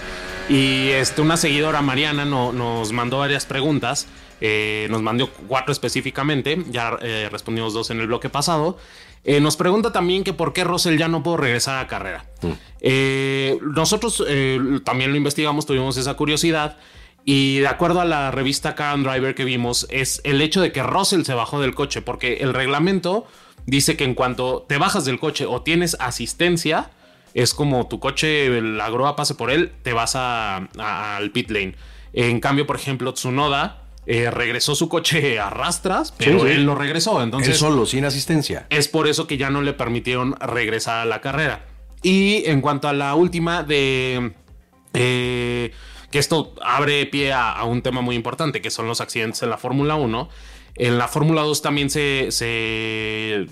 Y 0.48 0.92
este, 0.92 1.20
una 1.20 1.36
seguidora, 1.36 1.82
Mariana, 1.82 2.24
no, 2.24 2.54
nos 2.54 2.94
mandó 2.94 3.18
varias 3.18 3.46
preguntas. 3.46 4.08
Eh, 4.40 4.88
nos 4.90 5.02
mandó 5.02 5.30
cuatro 5.30 5.74
específicamente. 5.74 6.64
Ya 6.70 6.98
eh, 7.02 7.28
respondimos 7.30 7.74
dos 7.74 7.90
en 7.90 8.00
el 8.00 8.08
bloque 8.08 8.30
pasado. 8.30 8.78
nos 9.42 9.58
pregunta 9.58 9.92
también 9.92 10.24
que 10.24 10.32
por 10.32 10.54
qué 10.54 10.64
Russell 10.64 10.98
ya 10.98 11.10
no 11.10 11.22
pudo 11.22 11.36
regresar 11.36 11.84
a 11.84 11.88
carrera. 11.88 12.26
Mm. 12.42 13.74
nosotros 13.74 14.24
también 14.86 15.12
lo 15.12 15.18
investigamos, 15.18 15.66
tuvimos 15.66 15.98
esa 15.98 16.14
curiosidad. 16.14 16.78
Y 17.26 17.60
de 17.60 17.68
acuerdo 17.68 18.00
a 18.00 18.06
la 18.06 18.32
revista 18.32 18.74
Car 18.76 18.98
Driver 19.00 19.36
que 19.36 19.44
vimos, 19.44 19.86
es 19.90 20.22
el 20.24 20.42
hecho 20.42 20.62
de 20.62 20.72
que 20.72 20.82
Russell 20.82 21.24
se 21.24 21.34
bajó 21.34 21.60
del 21.60 21.76
coche, 21.76 22.02
porque 22.02 22.38
el 22.38 22.54
reglamento 22.54 23.26
dice 23.65 23.98
que 23.98 24.03
en 24.03 24.13
cuanto 24.13 24.65
te 24.67 24.77
bajas 24.77 25.05
del 25.05 25.19
coche 25.19 25.45
o 25.45 25.62
tienes 25.62 25.98
asistencia, 26.00 26.91
es 27.34 27.53
como 27.53 27.88
tu 27.88 28.00
coche, 28.00 28.62
la 28.62 28.89
grúa 28.89 29.15
pase 29.15 29.36
por 29.36 29.51
él, 29.51 29.74
te 29.84 29.93
vas 29.93 30.15
al 30.15 31.31
pit 31.31 31.51
lane. 31.51 31.75
En 32.13 32.39
cambio, 32.39 32.65
por 32.65 32.77
ejemplo, 32.77 33.13
Tsunoda 33.13 33.84
eh, 34.07 34.31
regresó 34.31 34.74
su 34.74 34.88
coche 34.88 35.39
a 35.39 35.50
rastras, 35.50 36.13
pero 36.17 36.45
él 36.48 36.63
lo 36.63 36.75
regresó. 36.75 37.22
Entonces, 37.22 37.50
él 37.50 37.55
solo, 37.55 37.86
sin 37.86 38.05
asistencia. 38.05 38.67
Es 38.69 38.88
por 38.88 39.07
eso 39.07 39.27
que 39.27 39.38
ya 39.38 39.50
no 39.50 39.62
le 39.62 39.74
permitieron 39.74 40.36
regresar 40.39 41.00
a 41.00 41.05
la 41.05 41.19
carrera. 41.19 41.65
Y 42.03 42.43
en 42.45 42.62
cuanto 42.62 42.88
a 42.88 42.93
la 42.93 43.15
última 43.15 43.63
de... 43.63 44.34
Eh, 44.93 45.72
que 46.12 46.19
esto 46.19 46.53
abre 46.62 47.05
pie 47.07 47.34
a, 47.34 47.51
a, 47.51 47.65
un 47.65 47.81
tema 47.81 48.00
muy 48.00 48.15
importante, 48.15 48.62
que 48.62 48.72
son 48.72 48.88
los 48.88 49.01
accidentes 49.01 49.43
en 49.43 49.50
la 49.50 49.57
Fórmula 49.57 49.95
1. 49.95 50.29
En 50.75 50.98
la 50.98 51.08
Fórmula 51.08 51.41
2 51.41 51.62
también 51.62 51.89
se, 51.89 52.32
se 52.32 53.48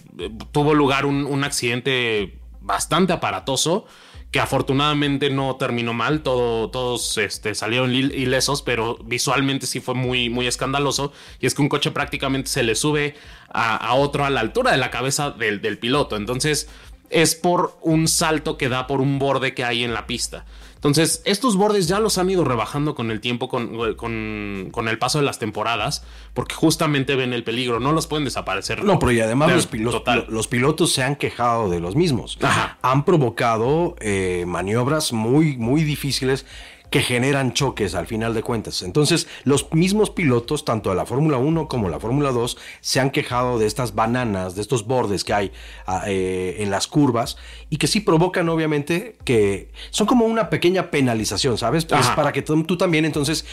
tuvo 0.51 0.73
lugar 0.73 1.05
un, 1.05 1.43
accidente 1.43 2.37
bastante 2.59 3.13
aparatoso 3.13 3.85
que 4.29 4.39
afortunadamente 4.39 5.29
no 5.29 5.55
terminó 5.57 5.93
mal, 5.93 6.21
todo, 6.21 6.71
todos 6.71 7.19
este, 7.19 7.53
salieron 7.53 7.93
ilesos, 7.93 8.63
pero 8.63 8.97
visualmente 9.05 9.67
sí 9.67 9.79
fue 9.79 9.93
muy, 9.93 10.29
muy 10.29 10.47
escandaloso. 10.47 11.13
Y 11.39 11.45
es 11.45 11.53
que 11.53 11.61
un 11.61 11.69
coche 11.69 11.91
prácticamente 11.91 12.49
se 12.49 12.63
le 12.63 12.73
sube 12.73 13.15
a, 13.49 13.93
otro 13.93 14.25
a 14.25 14.31
la 14.31 14.39
altura 14.39 14.71
de 14.71 14.77
la 14.77 14.89
cabeza 14.89 15.29
del, 15.29 15.61
del 15.61 15.77
piloto. 15.77 16.17
Entonces 16.17 16.67
es 17.11 17.35
por 17.35 17.77
un 17.81 18.07
salto 18.07 18.57
que 18.57 18.69
da 18.69 18.87
por 18.87 19.01
un 19.01 19.19
borde 19.19 19.53
que 19.53 19.63
hay 19.63 19.83
en 19.83 19.93
la 19.93 20.07
pista. 20.07 20.45
Entonces, 20.83 21.21
estos 21.23 21.55
bordes 21.55 21.87
ya 21.87 22.01
los 22.01 22.17
han 22.17 22.29
ido 22.29 22.43
rebajando 22.43 22.93
con 22.93 23.09
el 23.09 23.21
tiempo, 23.21 23.47
con, 23.47 23.95
con, 23.95 24.87
el 24.89 24.99
paso 24.99 25.17
de 25.17 25.23
las 25.23 25.39
temporadas, 25.39 26.03
porque 26.33 26.55
justamente 26.55 27.15
ven 27.15 27.31
el 27.31 27.45
peligro, 27.45 27.79
no 27.79 27.93
los 27.93 28.05
pueden 28.05 28.25
desaparecer. 28.25 28.83
No, 28.83 28.99
pero 28.99 29.13
y 29.13 29.21
además 29.21 29.69
los, 29.71 30.03
los, 30.27 30.47
pilotos 30.49 30.91
se 30.91 31.01
han 31.01 31.15
quejado 31.15 31.69
de 31.69 31.79
los 31.79 31.95
mismos. 31.95 32.37
Han 32.81 33.05
provocado 33.05 33.95
eh, 34.01 34.43
maniobras 34.45 35.13
muy, 35.13 35.55
muy 35.55 35.85
difíciles 35.85 36.45
que 36.93 37.01
generan 37.01 37.53
choques 37.53 37.95
al 37.95 38.05
final 38.05 38.35
de 38.35 38.43
cuentas. 38.43 38.83
Entonces, 38.83 39.27
los 39.45 39.73
mismos 39.73 40.11
pilotos, 40.11 40.63
tanto 40.63 40.91
de 40.91 40.95
la 40.95 41.07
Fórmula 41.07 41.39
1 41.39 41.67
como 41.67 41.89
la 41.89 41.99
Fórmula 41.99 42.29
2, 42.29 42.55
se 42.81 42.99
han 42.99 43.09
quejado 43.09 43.57
de 43.57 43.65
estas 43.65 43.95
bananas, 43.95 44.53
de 44.53 44.61
estos 44.61 44.85
bordes 44.85 45.23
que 45.23 45.33
hay 45.33 45.51
ah, 45.87 46.03
eh, 46.05 46.57
en 46.59 46.69
las 46.69 46.85
curvas 46.85 47.35
y 47.71 47.77
que 47.77 47.87
sí 47.87 47.99
provocan, 47.99 48.47
obviamente, 48.47 49.15
que 49.25 49.71
son 49.89 50.05
como 50.05 50.25
una 50.25 50.51
pequeña 50.51 50.91
penalización, 50.91 51.57
¿sabes? 51.57 51.85
Pues 51.85 52.05
para 52.09 52.31
que 52.31 52.43
tú 52.43 52.77
también 52.77 53.05
entonces 53.05 53.43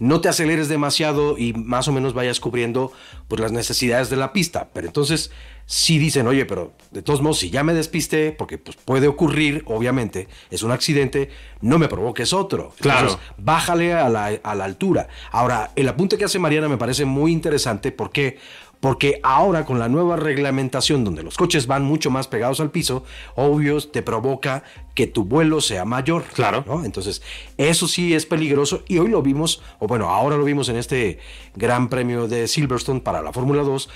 no 0.00 0.20
te 0.20 0.28
aceleres 0.28 0.68
demasiado 0.68 1.38
y 1.38 1.52
más 1.52 1.86
o 1.86 1.92
menos 1.92 2.14
vayas 2.14 2.40
cubriendo 2.40 2.90
pues, 3.28 3.40
las 3.40 3.52
necesidades 3.52 4.10
de 4.10 4.16
la 4.16 4.32
pista. 4.32 4.70
Pero 4.72 4.88
entonces 4.88 5.30
si 5.70 5.98
dicen, 5.98 6.26
oye, 6.26 6.46
pero 6.46 6.72
de 6.92 7.02
todos 7.02 7.20
modos, 7.20 7.40
si 7.40 7.50
ya 7.50 7.62
me 7.62 7.74
despiste, 7.74 8.32
porque 8.32 8.56
pues, 8.56 8.78
puede 8.78 9.06
ocurrir, 9.06 9.64
obviamente, 9.66 10.26
es 10.50 10.62
un 10.62 10.70
accidente, 10.70 11.28
no 11.60 11.78
me 11.78 11.88
provoques 11.88 12.32
otro. 12.32 12.72
Claro. 12.80 13.20
bájale 13.36 13.92
a 13.92 14.08
la, 14.08 14.28
a 14.42 14.54
la 14.54 14.64
altura. 14.64 15.08
Ahora, 15.30 15.70
el 15.76 15.86
apunte 15.86 16.16
que 16.16 16.24
hace 16.24 16.38
Mariana 16.38 16.70
me 16.70 16.78
parece 16.78 17.04
muy 17.04 17.32
interesante. 17.32 17.92
¿Por 17.92 18.10
qué? 18.10 18.38
Porque 18.80 19.20
ahora 19.22 19.66
con 19.66 19.78
la 19.78 19.90
nueva 19.90 20.16
reglamentación 20.16 21.04
donde 21.04 21.22
los 21.22 21.36
coches 21.36 21.66
van 21.66 21.84
mucho 21.84 22.10
más 22.10 22.28
pegados 22.28 22.60
al 22.60 22.70
piso, 22.70 23.04
obvio 23.34 23.78
te 23.82 24.00
provoca 24.00 24.62
que 24.94 25.06
tu 25.06 25.24
vuelo 25.24 25.60
sea 25.60 25.84
mayor. 25.84 26.24
Claro. 26.32 26.64
Entonces, 26.82 27.20
eso 27.58 27.88
sí 27.88 28.14
es 28.14 28.24
peligroso 28.24 28.84
y 28.88 28.96
hoy 28.98 29.08
lo 29.08 29.20
vimos, 29.20 29.62
o 29.80 29.86
bueno, 29.86 30.08
ahora 30.08 30.38
lo 30.38 30.44
vimos 30.44 30.70
en 30.70 30.76
este 30.76 31.18
Gran 31.56 31.90
Premio 31.90 32.26
de 32.26 32.48
Silverstone 32.48 33.00
para 33.00 33.20
la 33.20 33.34
Fórmula 33.34 33.64
2, 33.64 33.90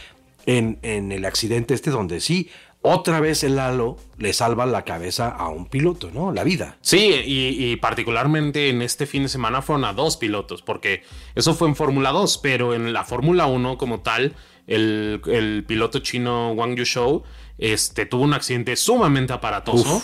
en, 0.47 0.79
en 0.83 1.13
el 1.13 1.25
accidente 1.25 1.75
este 1.75 1.91
donde 1.91 2.21
sí, 2.21 2.51
otra 2.83 3.21
vez 3.21 3.45
el 3.45 3.61
halo 3.61 3.97
le 4.19 4.33
salva 4.33 4.67
la 4.67 4.85
cabeza 4.85 5.29
a 5.29 5.49
un 5.49 5.67
piloto, 5.67 6.11
¿no? 6.13 6.33
La 6.33 6.43
vida. 6.43 6.79
Sí, 6.81 7.23
y, 7.25 7.77
particularmente 7.77 8.71
en 8.71 8.83
este 8.83 9.07
fin 9.07 9.23
de 9.23 9.29
semana 9.29 9.63
fueron 9.63 9.85
a 9.85 9.93
dos 9.93 10.17
pilotos, 10.17 10.63
porque 10.63 11.05
eso 11.37 11.55
fue 11.55 11.69
en 11.69 11.77
Fórmula 11.77 12.11
2, 12.11 12.39
pero 12.39 12.75
en 12.75 12.93
la 12.93 13.05
Fórmula 13.05 13.47
1 13.47 13.79
como 13.79 14.01
tal, 14.01 14.35
el, 14.67 15.65
piloto 15.67 16.01
chino 16.01 16.53
Wang 16.53 16.75
Yushou 16.75 17.23
este, 17.57 18.05
tuvo 18.05 18.25
un 18.25 18.35
accidente 18.35 18.75
sumamente 18.75 19.33
aparatoso. 19.33 20.03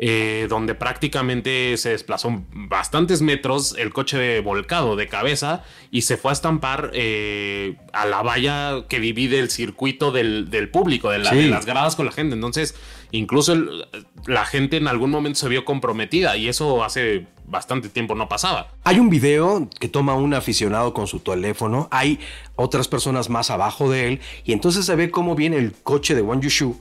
Eh, 0.00 0.46
donde 0.48 0.76
prácticamente 0.76 1.76
se 1.76 1.88
desplazó 1.88 2.44
bastantes 2.52 3.20
metros 3.20 3.74
el 3.76 3.92
coche 3.92 4.38
volcado 4.38 4.94
de 4.94 5.08
cabeza 5.08 5.64
y 5.90 6.02
se 6.02 6.16
fue 6.16 6.30
a 6.30 6.34
estampar 6.34 6.92
eh, 6.94 7.74
a 7.92 8.06
la 8.06 8.22
valla 8.22 8.84
que 8.88 9.00
divide 9.00 9.40
el 9.40 9.50
circuito 9.50 10.12
del, 10.12 10.70
público, 10.72 11.10
de, 11.10 11.18
las 11.18 11.66
gradas 11.66 11.96
con 11.96 12.06
la 12.06 12.12
gente. 12.12 12.36
Entonces, 12.36 12.76
incluso 13.10 13.56
la 14.26 14.44
gente 14.44 14.76
en 14.76 14.86
algún 14.86 15.10
momento 15.10 15.40
se 15.40 15.48
vio 15.48 15.64
comprometida 15.64 16.36
y 16.36 16.46
eso 16.46 16.84
hace 16.84 17.26
bastante 17.48 17.88
tiempo 17.88 18.14
no 18.14 18.28
pasaba. 18.28 18.68
Hay 18.84 19.00
un 19.00 19.10
video 19.10 19.68
que 19.80 19.88
toma 19.88 20.14
un 20.14 20.32
aficionado 20.32 20.94
con 20.94 21.08
su 21.08 21.18
teléfono, 21.18 21.88
hay 21.90 22.20
otras 22.54 22.86
personas 22.86 23.30
más 23.30 23.50
abajo 23.50 23.90
de 23.90 24.06
él 24.06 24.20
y 24.44 24.52
entonces 24.52 24.86
se 24.86 24.94
ve 24.94 25.10
cómo 25.10 25.34
viene 25.34 25.56
el 25.56 25.72
coche 25.72 26.14
de 26.14 26.22
Wang 26.22 26.42
Yushu 26.42 26.78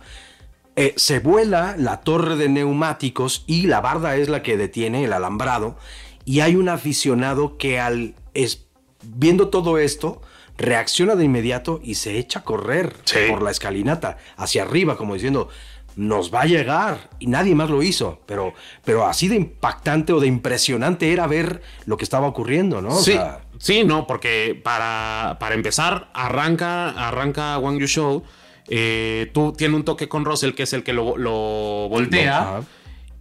eh, 0.79 0.93
se 0.95 1.17
vuela 1.17 1.73
la 1.75 2.01
torre 2.01 2.35
de 2.35 2.49
neumáticos 2.49 3.43
y 3.47 3.65
la 3.65 3.81
barda 3.81 4.15
es 4.15 4.29
la 4.29 4.43
que 4.43 4.57
detiene 4.57 5.03
el 5.03 5.11
alambrado. 5.11 5.75
Y 6.23 6.41
hay 6.41 6.55
un 6.55 6.69
aficionado 6.69 7.57
que 7.57 7.79
al 7.79 8.13
es, 8.35 8.67
viendo 9.03 9.49
todo 9.49 9.79
esto 9.79 10.21
reacciona 10.55 11.15
de 11.15 11.25
inmediato 11.25 11.79
y 11.83 11.95
se 11.95 12.19
echa 12.19 12.39
a 12.39 12.43
correr 12.43 12.93
por 13.27 13.41
la 13.41 13.49
escalinata 13.49 14.17
hacia 14.35 14.61
arriba, 14.61 14.97
como 14.97 15.15
diciendo, 15.15 15.49
nos 15.95 16.31
va 16.31 16.41
a 16.41 16.45
llegar. 16.45 17.09
Y 17.17 17.25
nadie 17.25 17.55
más 17.55 17.71
lo 17.71 17.81
hizo. 17.81 18.21
Pero, 18.27 18.53
pero 18.85 19.07
así 19.07 19.27
de 19.27 19.35
impactante 19.35 20.13
o 20.13 20.19
de 20.19 20.27
impresionante 20.27 21.11
era 21.11 21.25
ver 21.25 21.63
lo 21.87 21.97
que 21.97 22.03
estaba 22.03 22.27
ocurriendo, 22.27 22.83
¿no? 22.83 22.91
Sí, 22.91 23.17
sí, 23.57 23.83
no, 23.83 24.05
porque 24.05 24.59
para, 24.63 25.37
para 25.39 25.55
empezar, 25.55 26.11
arranca, 26.13 26.89
arranca 26.89 27.57
Wang 27.57 27.79
Yu 27.79 27.87
Show 27.87 28.23
eh, 28.69 29.29
tú 29.33 29.53
tienes 29.53 29.75
un 29.75 29.85
toque 29.85 30.07
con 30.07 30.25
Russell, 30.25 30.53
que 30.53 30.63
es 30.63 30.73
el 30.73 30.83
que 30.83 30.93
lo, 30.93 31.03
voltea 31.89 32.61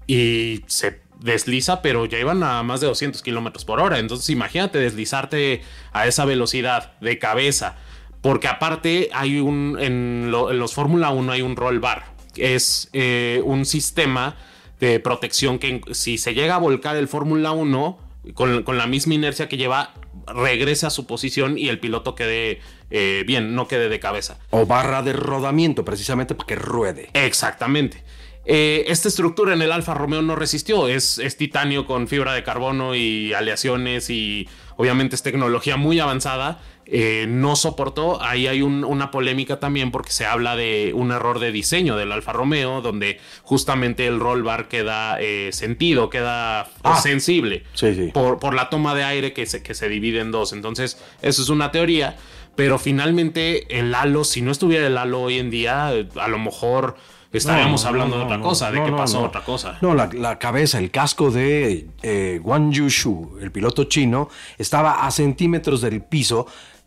y 0.07 0.63
se 0.67 1.01
desliza, 1.21 1.83
pero 1.83 2.07
ya 2.07 2.19
iban 2.19 2.43
a 2.43 2.63
más 2.63 2.81
de 2.81 2.87
200 2.87 3.23
kilómetros 3.23 3.65
por 3.65 3.81
hora. 3.81 3.99
Entonces, 3.99 4.29
imagínate 4.31 4.79
deslizarte 4.79 5.63
a 5.93 6.07
esa 6.07 6.25
velocidad 6.25 6.99
de 7.01 7.19
cabeza. 7.19 7.77
Porque 8.21 8.49
aparte, 8.49 9.11
hay 9.13 9.39
un. 9.41 9.77
En, 9.81 10.31
los 10.31 10.75
Fórmula 10.75 11.11
1 11.11 11.33
hay 11.33 11.43
un 11.43 11.57
roll 11.57 11.79
bar. 11.81 12.05
Es 12.37 12.89
eh, 12.93 13.41
un 13.45 13.65
sistema 13.65 14.37
de 14.81 15.01
protección 15.01 15.59
que 15.59 15.81
si 15.93 16.19
se 16.19 16.35
llega 16.35 16.57
a 16.57 16.59
volcar 16.59 16.97
el 16.97 17.09
Fórmula 17.09 17.53
1 17.53 17.99
con, 18.35 18.63
con, 18.63 18.77
la 18.77 18.87
misma 18.87 19.15
inercia 19.15 19.49
que 19.49 19.57
lleva, 19.57 19.95
regrese 20.27 20.87
a 20.87 20.91
su 20.91 21.07
posición 21.07 21.57
y 21.57 21.69
el 21.69 21.79
piloto 21.79 22.15
quede 22.15 22.61
eh, 22.91 23.25
bien, 23.27 23.55
no 23.55 23.69
quede 23.69 23.89
de 23.89 24.01
cabeza. 24.01 24.39
O 24.51 24.67
barra 24.67 25.03
de 25.03 25.13
rodamiento, 25.13 25.85
precisamente 25.85 26.35
para 26.35 26.47
que 26.47 26.57
ruede. 26.57 27.11
Exactamente. 27.15 28.05
Eh, 28.45 28.85
esta 28.89 29.09
estructura 29.09 29.55
en 29.55 29.63
el 29.63 29.73
Alfa 29.73 29.95
Romeo 29.95 30.23
no 30.23 30.37
resistió, 30.37 30.87
es, 30.87 31.19
es, 31.19 31.37
titanio 31.37 31.85
con 31.85 32.07
fibra 32.07 32.33
de 32.33 32.45
carbono 32.45 32.95
y 32.95 33.33
aleaciones 33.33 34.09
y 34.09 34.49
obviamente 34.77 35.17
es 35.17 35.23
tecnología 35.25 35.77
muy 35.77 35.99
avanzada 35.99 36.61
eh, 36.87 37.27
no 37.29 37.57
soportó. 37.57 38.23
Ahí 38.23 38.47
hay 38.47 38.63
una 38.63 39.11
polémica 39.11 39.59
también 39.59 39.91
porque 39.91 40.13
se 40.13 40.25
habla 40.25 40.57
de 40.57 40.93
un 40.95 41.11
error 41.11 41.41
de 41.41 41.51
diseño 41.51 41.97
del 41.97 42.13
Alfa 42.13 42.33
Romeo, 42.33 42.81
donde 42.81 43.19
justamente 43.43 44.07
el 44.07 44.21
roll 44.21 44.43
bar 44.43 44.69
queda 44.69 45.21
eh, 45.21 45.51
sentido, 45.53 46.11
queda 46.11 46.69
ah. 46.83 47.01
sensible 47.01 47.65
Por, 48.13 48.39
por, 48.39 48.55
la 48.55 48.71
toma 48.71 48.95
de 48.95 49.05
aire 49.05 49.33
que 49.33 49.47
se, 49.47 49.63
que 49.63 49.75
se 49.75 49.89
divide 49.89 50.21
en 50.21 50.31
dos. 50.31 50.53
Entonces, 50.53 51.03
eso 51.23 51.43
es 51.43 51.49
una 51.49 51.73
teoría. 51.73 52.17
Pero 52.55 52.79
finalmente 52.79 53.79
el 53.79 53.95
halo, 53.95 54.25
si 54.25 54.41
no 54.41 54.51
estuviera 54.51 54.87
el 54.87 54.97
halo 54.97 55.21
hoy 55.23 55.39
en 55.39 55.51
día, 55.51 55.89
a 55.89 56.29
lo 56.29 56.39
mejor 56.39 56.97
estaríamos 57.33 57.85
hablando 57.85 58.17
de 58.17 58.25
otra 58.25 58.41
cosa, 58.41 58.71
de 58.71 58.83
que 58.83 58.93
pasó 58.93 59.25
otra 59.25 59.45
cosa. 59.45 59.77
No, 59.83 59.95
la, 59.95 60.39
cabeza, 60.39 60.79
el 60.79 60.91
casco 60.91 61.31
de 61.31 61.87
eh, 62.03 62.41
Wang 62.43 62.73
Yushu, 62.73 63.39
el 63.43 63.53
piloto 63.53 63.85
chino, 63.85 64.31
estaba 64.57 65.07
a 65.07 65.11
centímetros 65.11 65.83
del 65.83 66.03
piso 66.03 66.47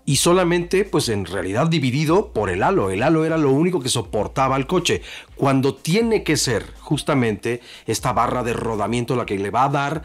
y 0.09 0.15
solamente, 0.15 0.85
pues 0.85 1.07
en 1.09 1.23
realidad 1.23 1.67
dividido 1.67 2.33
por 2.33 2.49
el 2.49 2.63
halo. 2.63 2.89
El 2.89 3.03
halo 3.03 3.25
era 3.25 3.37
lo 3.37 3.51
único 3.51 3.79
que 3.79 3.89
soportaba 3.89 4.57
el 4.57 4.65
coche. 4.65 5.03
Cuando 5.35 5.75
tiene 5.75 6.23
que 6.23 6.35
ser 6.35 6.65
justamente 6.79 7.61
esta 7.85 8.11
barra 8.11 8.41
de 8.41 8.53
rodamiento 8.53 9.15
la 9.15 9.27
que 9.27 9.37
le 9.37 9.51
va 9.51 9.65
a 9.65 9.69
dar 9.69 10.01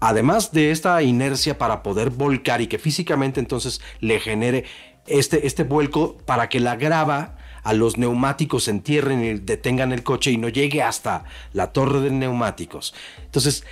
además 0.00 0.50
de 0.50 0.72
esta 0.72 1.00
inercia 1.04 1.56
para 1.56 1.84
poder 1.84 2.10
volcar 2.10 2.62
y 2.62 2.66
que 2.66 2.80
físicamente 2.80 3.38
entonces 3.38 3.80
le 4.00 4.18
genere 4.18 4.64
este, 5.06 5.46
este 5.46 5.62
vuelco 5.62 6.16
para 6.26 6.48
que 6.48 6.58
la 6.58 6.74
grava 6.74 7.36
a 7.62 7.72
los 7.74 7.96
neumáticos 7.96 8.66
entierren 8.66 9.24
y 9.24 9.34
detengan 9.34 9.92
el 9.92 10.02
coche 10.02 10.32
y 10.32 10.36
no 10.36 10.48
llegue 10.48 10.82
hasta 10.82 11.24
la 11.52 11.72
torre 11.72 12.00
de 12.00 12.10
neumáticos. 12.10 12.92
Entonces, 13.24 13.64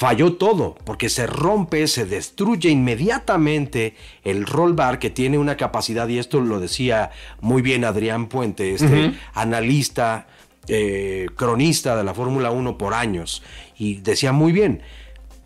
falló 0.00 0.32
todo, 0.36 0.78
porque 0.84 1.10
se 1.10 1.26
rompe, 1.26 1.86
se 1.86 2.06
destruye 2.06 2.70
inmediatamente 2.70 3.96
el 4.24 4.46
roll 4.46 4.72
bar 4.72 4.98
que 4.98 5.10
tiene 5.10 5.36
una 5.36 5.58
capacidad, 5.58 6.08
y 6.08 6.18
esto 6.18 6.40
lo 6.40 6.58
decía 6.58 7.10
muy 7.42 7.60
bien 7.60 7.84
Adrián 7.84 8.28
Puente, 8.28 8.72
este 8.72 9.12
analista, 9.34 10.26
eh, 10.68 11.26
cronista 11.36 11.98
de 11.98 12.04
la 12.04 12.14
Fórmula 12.14 12.50
1 12.50 12.78
por 12.78 12.94
años, 12.94 13.42
y 13.76 13.96
decía 13.96 14.32
muy 14.32 14.52
bien, 14.52 14.80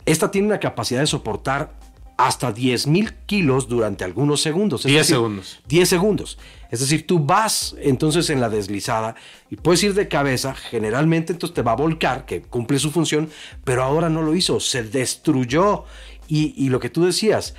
esta 0.07 0.31
tiene 0.31 0.47
una 0.47 0.61
capacidad 0.61 1.01
de 1.01 1.09
soportar 1.09 1.73
hasta 2.17 2.53
10 2.53 2.87
mil 2.87 3.15
kilos 3.27 3.69
durante 3.69 4.05
algunos 4.05 4.41
segundos. 4.41 4.85
10 4.85 5.07
segundos. 5.07 5.61
10 5.67 5.89
segundos. 5.89 6.39
Es 6.71 6.81
decir, 6.81 7.07
tú 7.07 7.21
vas 7.21 7.77
entonces 7.81 8.31
en 8.31 8.41
la 8.41 8.49
deslizada 8.49 9.15
y 9.51 9.57
puedes 9.57 9.83
ir 9.83 9.95
de 9.95 10.09
cabeza, 10.09 10.55
generalmente 10.55 11.33
entonces 11.33 11.55
te 11.55 11.63
va 11.63 11.73
a 11.73 11.77
volcar, 11.77 12.27
que 12.27 12.43
cumple 12.43 12.79
su 12.79 12.91
función, 12.91 13.31
pero 13.65 13.83
ahora 13.83 14.09
no 14.09 14.23
lo 14.23 14.35
hizo, 14.35 14.61
se 14.61 14.83
destruyó. 14.83 15.85
Y, 16.27 16.55
y 16.57 16.71
lo 16.71 16.81
que 16.81 16.91
tú 16.91 17.05
decías, 17.05 17.55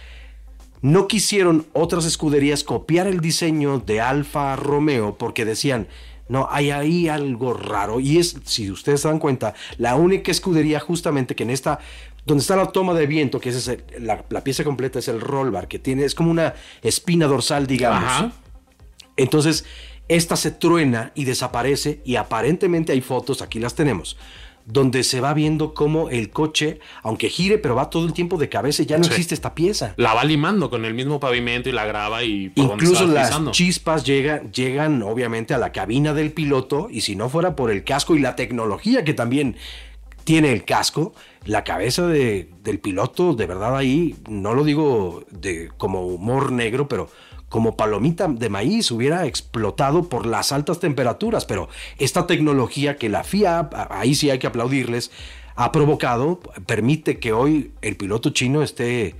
no 0.81 1.07
quisieron 1.07 1.65
otras 1.73 2.05
escuderías 2.05 2.63
copiar 2.63 3.07
el 3.07 3.19
diseño 3.19 3.79
de 3.79 4.01
Alfa 4.01 4.55
Romeo 4.55 5.17
porque 5.17 5.45
decían, 5.45 5.87
no, 6.27 6.47
hay 6.49 6.71
ahí 6.71 7.07
algo 7.07 7.53
raro. 7.53 7.99
Y 7.99 8.17
es, 8.17 8.37
si 8.45 8.71
ustedes 8.71 9.01
se 9.01 9.07
dan 9.07 9.19
cuenta, 9.19 9.53
la 9.77 9.95
única 9.95 10.31
escudería 10.31 10.79
justamente 10.79 11.35
que 11.35 11.43
en 11.43 11.51
esta 11.51 11.79
donde 12.25 12.41
está 12.41 12.55
la 12.55 12.67
toma 12.67 12.93
de 12.93 13.07
viento, 13.07 13.39
que 13.39 13.49
es 13.49 13.71
la, 13.99 14.23
pieza 14.43 14.63
completa 14.63 14.99
es 14.99 15.07
el 15.07 15.21
roll 15.21 15.51
bar, 15.51 15.67
que 15.67 15.79
tiene, 15.79 16.05
es 16.05 16.15
como 16.15 16.31
una 16.31 16.55
espina 16.81 17.27
dorsal, 17.27 17.67
digamos. 17.67 18.33
Entonces, 19.15 19.65
esta 20.07 20.35
se 20.35 20.51
truena 20.51 21.11
y 21.15 21.25
desaparece 21.25 22.01
y 22.03 22.15
aparentemente 22.15 22.91
hay 22.93 23.01
fotos, 23.01 23.41
aquí 23.41 23.59
las 23.59 23.75
tenemos, 23.75 24.17
donde 24.65 25.03
se 25.03 25.21
va 25.21 25.35
viendo 25.35 25.75
cómo 25.75 26.09
el 26.09 26.31
coche, 26.31 26.79
aunque 27.03 27.29
gire, 27.29 27.59
pero 27.59 27.75
va 27.75 27.91
todo 27.91 28.07
el 28.07 28.13
tiempo 28.13 28.37
de 28.37 28.49
cabeza 28.49 28.81
y 28.81 28.87
ya 28.87 28.97
no 28.97 29.05
existe 29.05 29.35
esta 29.35 29.53
pieza. 29.53 29.93
La 29.97 30.15
va 30.15 30.23
limando 30.23 30.71
con 30.71 30.83
el 30.85 30.95
mismo 30.95 31.19
pavimento 31.19 31.69
y 31.69 31.73
la 31.73 31.85
graba 31.85 32.23
y 32.23 32.51
incluso 32.55 33.05
las 33.05 33.39
chispas 33.51 34.03
llegan, 34.03 34.51
llegan 34.51 35.03
obviamente 35.03 35.53
a 35.53 35.59
la 35.59 35.71
cabina 35.71 36.15
del 36.15 36.31
piloto 36.31 36.87
y 36.89 37.01
si 37.01 37.15
no 37.15 37.29
fuera 37.29 37.55
por 37.55 37.69
el 37.69 37.83
casco 37.83 38.15
y 38.15 38.19
la 38.19 38.35
tecnología 38.35 39.03
que 39.03 39.13
también 39.13 39.55
tiene 40.23 40.51
el 40.51 40.65
casco, 40.65 41.13
la 41.45 41.63
cabeza 41.63 42.07
de, 42.07 42.49
del 42.63 42.79
piloto, 42.79 43.33
de 43.33 43.45
verdad 43.45 43.77
ahí, 43.77 44.15
no 44.27 44.53
lo 44.53 44.63
digo 44.63 45.23
de, 45.31 45.69
como 45.77 46.05
humor 46.05 46.51
negro, 46.51 46.87
pero 46.87 47.09
como 47.49 47.77
palomita 47.77 48.27
de 48.27 48.49
maíz 48.49 48.91
hubiera 48.91 49.25
explotado 49.25 50.09
por 50.09 50.25
las 50.25 50.51
altas 50.51 50.79
temperaturas. 50.79 51.45
Pero 51.45 51.69
esta 51.99 52.27
tecnología 52.27 52.97
que 52.97 53.09
la 53.09 53.23
FIA, 53.23 53.69
ahí 53.91 54.15
sí 54.15 54.29
hay 54.29 54.39
que 54.39 54.47
aplaudirles, 54.47 55.11
ha 55.55 55.71
provocado, 55.71 56.39
permite 56.65 57.19
que 57.19 57.31
hoy 57.31 57.71
el 57.81 57.95
piloto 57.95 58.31
chino 58.31 58.63
esté 58.63 59.15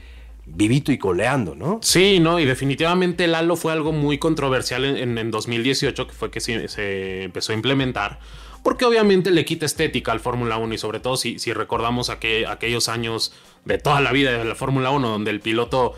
vivito 0.48 0.92
y 0.92 0.98
coleando, 0.98 1.56
¿no? 1.56 1.80
Sí, 1.82 2.20
no, 2.20 2.40
y 2.40 2.46
definitivamente 2.46 3.26
el 3.26 3.36
halo 3.36 3.56
fue 3.56 3.72
algo 3.72 3.92
muy 3.92 4.18
controversial 4.18 4.84
en, 4.84 5.18
en 5.18 5.32
2018, 5.32 6.08
que 6.08 6.14
fue 6.14 6.30
que 6.30 6.40
se 6.40 7.24
empezó 7.24 7.52
a 7.52 7.56
implementar 7.56 8.20
porque 8.66 8.84
obviamente 8.84 9.30
le 9.30 9.46
quita 9.46 9.68
estética 9.68 10.12
al 10.12 10.20
Fórmula 10.20 10.58
1 10.58 10.74
y 10.74 10.78
sobre 10.80 11.00
todo 11.00 11.18
si, 11.18 11.38
si 11.38 11.54
recordamos 11.54 12.10
aquellos 12.10 12.90
años 12.90 13.32
de 13.64 13.78
toda 13.78 14.02
la 14.02 14.12
vida 14.12 14.32
de 14.40 14.44
la 14.44 14.56
Fórmula 14.56 14.90
1 14.90 15.08
donde 15.08 15.30
el 15.30 15.40
piloto 15.40 15.94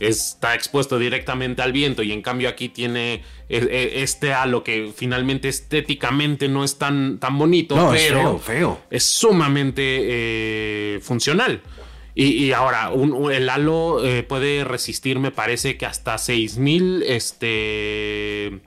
está 0.00 0.54
expuesto 0.54 0.98
directamente 0.98 1.62
al 1.62 1.72
viento 1.72 2.02
y 2.02 2.12
en 2.12 2.20
cambio 2.20 2.50
aquí 2.50 2.68
tiene 2.68 3.22
e, 3.48 3.56
e, 3.56 4.02
este 4.02 4.34
halo 4.34 4.62
que 4.62 4.92
finalmente 4.94 5.48
estéticamente 5.48 6.46
no 6.46 6.62
es 6.62 6.76
tan, 6.76 7.18
tan 7.18 7.38
bonito, 7.38 7.74
pero 7.90 8.36
es, 8.36 8.42
feo, 8.42 8.82
es 8.90 9.04
sumamente 9.04 9.82
eh, 9.82 11.00
funcional. 11.00 11.62
Y, 12.14 12.52
ahora, 12.52 12.90
el 13.32 13.48
halo 13.48 14.04
eh, 14.04 14.24
puede 14.24 14.64
resistir, 14.64 15.18
me 15.18 15.30
parece 15.30 15.78
que 15.78 15.86
hasta 15.86 16.18
6000 16.18 17.02
este, 17.06 18.60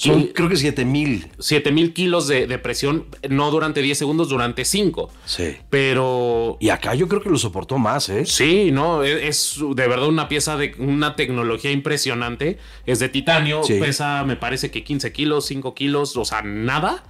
son 0.00 0.28
creo 0.28 0.48
que 0.48 0.56
7000. 0.56 1.26
7000 1.38 1.92
kilos 1.92 2.26
de, 2.26 2.58
presión, 2.58 3.06
no 3.28 3.50
durante 3.50 3.82
10 3.82 3.98
segundos, 3.98 4.30
durante 4.30 4.64
5. 4.64 5.10
Sí. 5.26 5.56
Pero. 5.68 6.56
Y 6.58 6.70
acá 6.70 6.94
yo 6.94 7.06
creo 7.06 7.20
que 7.20 7.28
lo 7.28 7.36
soportó 7.36 7.76
más, 7.76 8.08
¿eh? 8.08 8.24
Sí, 8.24 8.70
no, 8.72 9.04
e, 9.04 9.28
es, 9.28 9.58
de 9.58 9.88
verdad 9.88 10.08
una 10.08 10.28
pieza 10.28 10.56
de 10.56 10.74
una 10.78 11.16
tecnología 11.16 11.70
impresionante. 11.70 12.58
Es 12.86 12.98
de 12.98 13.10
titanio, 13.10 13.60
pesa, 13.60 14.24
me 14.24 14.36
parece 14.36 14.70
que 14.70 14.82
15 14.84 15.12
kilos, 15.12 15.44
5 15.46 15.74
kilos, 15.74 16.16
o 16.16 16.24
sea, 16.24 16.40
nada. 16.40 17.04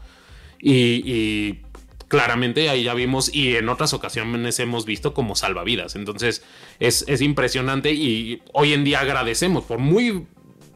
y, 0.61 1.61
claramente 2.09 2.69
ahí 2.69 2.83
ya 2.83 2.95
vimos 2.95 3.33
y 3.33 3.55
en 3.55 3.69
otras 3.69 3.95
ocasiones 3.95 4.59
hemos 4.59 4.85
visto 4.85 5.15
como 5.15 5.37
salvavidas. 5.37 5.95
Entonces 5.95 6.43
es, 6.81 7.05
es, 7.07 7.21
impresionante 7.21 7.93
y 7.93 8.43
hoy 8.53 8.73
en 8.73 8.83
día 8.83 8.99
agradecemos 8.99 9.63
por 9.63 9.79
muy 9.79 10.27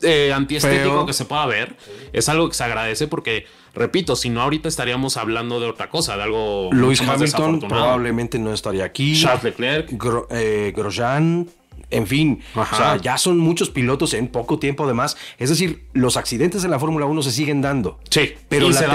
eh, 0.03 0.33
antiestético 0.33 1.07
que 1.07 1.13
se 1.13 1.25
pueda 1.25 1.47
ver, 1.47 1.77
es 2.13 2.29
algo 2.29 2.49
que 2.49 2.55
se 2.55 2.65
agradece 2.65 3.09
porque, 3.09 3.47
repito, 3.75 4.17
si 4.17 4.31
no 4.31 4.43
ahorita 4.43 4.69
estaríamos 4.69 5.17
hablando 5.17 5.61
de 5.61 5.67
otra 5.67 5.91
cosa, 5.91 6.17
de 6.17 6.23
algo. 6.23 6.71
Luis 6.73 7.01
Hamilton 7.01 7.61
probablemente 7.61 8.39
no 8.39 8.53
estaría 8.53 8.85
aquí. 8.85 9.21
Charles 9.21 9.45
Leclerc. 9.45 9.91
Eh, 10.31 10.73
Grosjean. 10.77 11.49
En 11.91 12.07
fin, 12.07 12.43
o 12.57 12.65
sea, 12.65 12.97
ya 12.97 13.19
son 13.19 13.39
muchos 13.39 13.71
pilotos 13.71 14.15
en 14.15 14.29
poco 14.29 14.59
tiempo 14.59 14.85
además. 14.85 15.17
Es 15.39 15.51
decir, 15.51 15.85
los 15.93 16.17
accidentes 16.17 16.65
en 16.65 16.71
la 16.71 16.81
Fórmula 16.81 17.07
1 17.07 17.23
se 17.23 17.31
siguen 17.31 17.63
dando. 17.63 18.01
Sí, 18.11 18.33
pero 18.49 18.69
y, 18.69 18.73
se, 18.73 18.87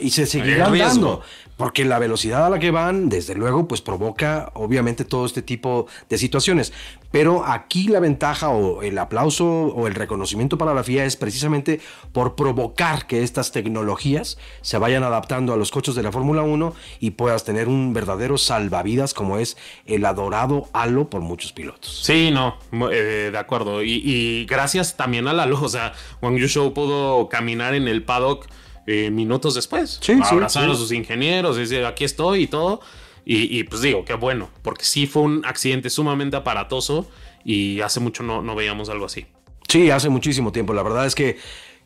y 0.00 0.10
se 0.10 0.26
seguirán 0.26 0.76
dando. 0.76 1.22
Porque 1.58 1.84
la 1.84 1.98
velocidad 1.98 2.46
a 2.46 2.48
la 2.48 2.58
que 2.58 2.70
van, 2.70 3.10
desde 3.10 3.34
luego, 3.34 3.68
pues 3.68 3.82
provoca 3.82 4.50
obviamente 4.54 5.04
todo 5.04 5.26
este 5.26 5.42
tipo 5.42 5.86
de 6.08 6.16
situaciones. 6.16 6.72
Pero 7.10 7.44
aquí 7.44 7.88
la 7.88 8.00
ventaja 8.00 8.48
o 8.48 8.82
el 8.82 8.96
aplauso 8.98 9.46
o 9.46 9.86
el 9.86 9.94
reconocimiento 9.94 10.56
para 10.56 10.72
la 10.72 10.84
FIA 10.84 11.04
es 11.04 11.16
precisamente 11.16 11.80
por 12.12 12.36
provocar 12.36 13.06
que 13.06 13.22
estas 13.22 13.50
tecnologías 13.50 14.38
se 14.60 14.78
vayan 14.78 15.02
adaptando 15.02 15.52
a 15.52 15.56
los 15.56 15.70
coches 15.70 15.94
de 15.94 16.02
la 16.02 16.12
Fórmula 16.12 16.42
1 16.42 16.74
y 17.00 17.10
puedas 17.10 17.44
tener 17.44 17.68
un 17.68 17.92
verdadero 17.92 18.38
salvavidas 18.38 19.14
como 19.14 19.38
es 19.38 19.56
el 19.86 20.04
adorado 20.04 20.68
halo 20.72 21.10
por 21.10 21.22
muchos 21.22 21.52
pilotos. 21.52 22.02
Sí, 22.04 22.30
no, 22.30 22.56
eh, 22.92 23.30
de 23.32 23.38
acuerdo. 23.38 23.82
Y, 23.82 24.46
gracias 24.48 24.96
también 24.96 25.28
a 25.28 25.32
la 25.32 25.46
luz. 25.46 25.62
O 25.62 25.68
sea, 25.68 25.92
Wang 26.22 26.36
Yusho 26.36 26.72
pudo 26.72 27.28
caminar 27.28 27.74
en 27.74 27.88
el 27.88 28.04
paddock 28.04 28.46
eh, 28.90 29.10
minutos 29.10 29.54
después. 29.54 29.98
Sí, 30.00 30.18
abrazar 30.24 30.70
a 30.70 30.74
sus 30.74 30.92
ingenieros, 30.92 31.58
decir, 31.58 31.84
aquí 31.84 32.04
estoy 32.04 32.44
y 32.44 32.46
todo. 32.46 32.80
Y, 33.30 33.64
pues 33.64 33.82
digo, 33.82 34.06
qué 34.06 34.14
bueno, 34.14 34.48
porque 34.62 34.86
sí 34.86 35.06
fue 35.06 35.20
un 35.20 35.44
accidente 35.44 35.90
sumamente 35.90 36.34
aparatoso 36.34 37.06
y 37.44 37.82
hace 37.82 38.00
mucho 38.00 38.22
no, 38.22 38.40
no 38.40 38.54
veíamos 38.54 38.88
algo 38.88 39.04
así. 39.04 39.26
Sí, 39.68 39.90
hace 39.90 40.08
muchísimo 40.08 40.50
tiempo. 40.50 40.72
La 40.72 40.82
verdad 40.82 41.04
es 41.04 41.14
que 41.14 41.36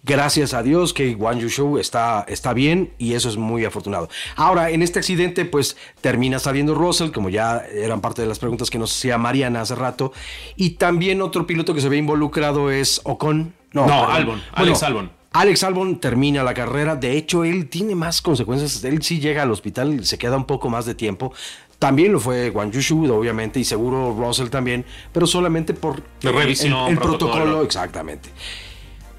gracias 0.05 0.55
a 0.55 0.63
Dios 0.63 0.95
que 0.95 1.17
Wang 1.17 1.41
Yushu 1.41 1.79
está, 1.79 2.25
está 2.29 2.53
bien 2.53 2.93
y 2.97 3.15
eso 3.15 3.29
es 3.29 3.37
muy 3.37 3.65
afortunado. 3.65 4.09
Ahora, 4.37 4.71
en 4.71 4.83
este 4.83 5.01
accidente, 5.01 5.45
pues 5.45 5.77
termina 6.01 6.39
saliendo 6.39 6.77
Russell, 6.77 7.11
como 7.11 7.29
ya 7.29 7.65
eran 7.75 8.01
parte 8.01 8.23
de 8.23 8.29
las 8.29 8.39
preguntas 8.39 8.71
que 8.71 8.79
nos 8.79 8.97
hacía 8.97 9.19
Mariana 9.19 9.63
hace 9.63 9.75
rato. 9.75 10.13
Y 10.55 10.71
también 10.71 11.21
otro 11.21 11.49
piloto 11.49 11.75
que 11.75 11.81
se 11.81 11.89
ve 11.89 11.97
involucrado 11.97 12.71
es 12.71 13.01
Ocon. 13.03 13.55
No, 13.73 13.87
Albon, 14.09 14.41
Alex 14.53 14.85
Albon. 14.85 15.22
Alex 15.33 15.63
Albon 15.63 15.99
termina 15.99 16.43
la 16.43 16.55
carrera, 16.55 16.95
de 16.97 17.17
hecho 17.17 17.45
él 17.45 17.69
tiene 17.69 17.95
más 17.95 18.21
consecuencias, 18.21 18.85
él 18.85 19.03
sí 19.03 19.19
llega 19.19 19.43
al 19.43 19.51
hospital, 19.51 20.05
se 20.05 20.19
queda 20.19 20.37
un 20.37 20.45
poco 20.45 20.69
más 20.69 20.85
de 20.85 20.95
tiempo, 20.95 21.33
También 21.79 22.13
lo 22.13 22.21
fue 22.21 22.51
Wang 22.51 22.71
Yushu, 22.71 23.11
obviamente, 23.13 23.59
y 23.59 23.65
seguro 23.65 24.15
Russell 24.17 24.51
también, 24.51 24.85
pero 25.13 25.27
solamente 25.27 25.75
por 25.75 26.03
revisión, 26.23 26.87
el, 26.87 26.93
el 26.93 26.99
protocolo. 26.99 27.33
protocolo. 27.33 27.63
exactamente. 27.63 28.29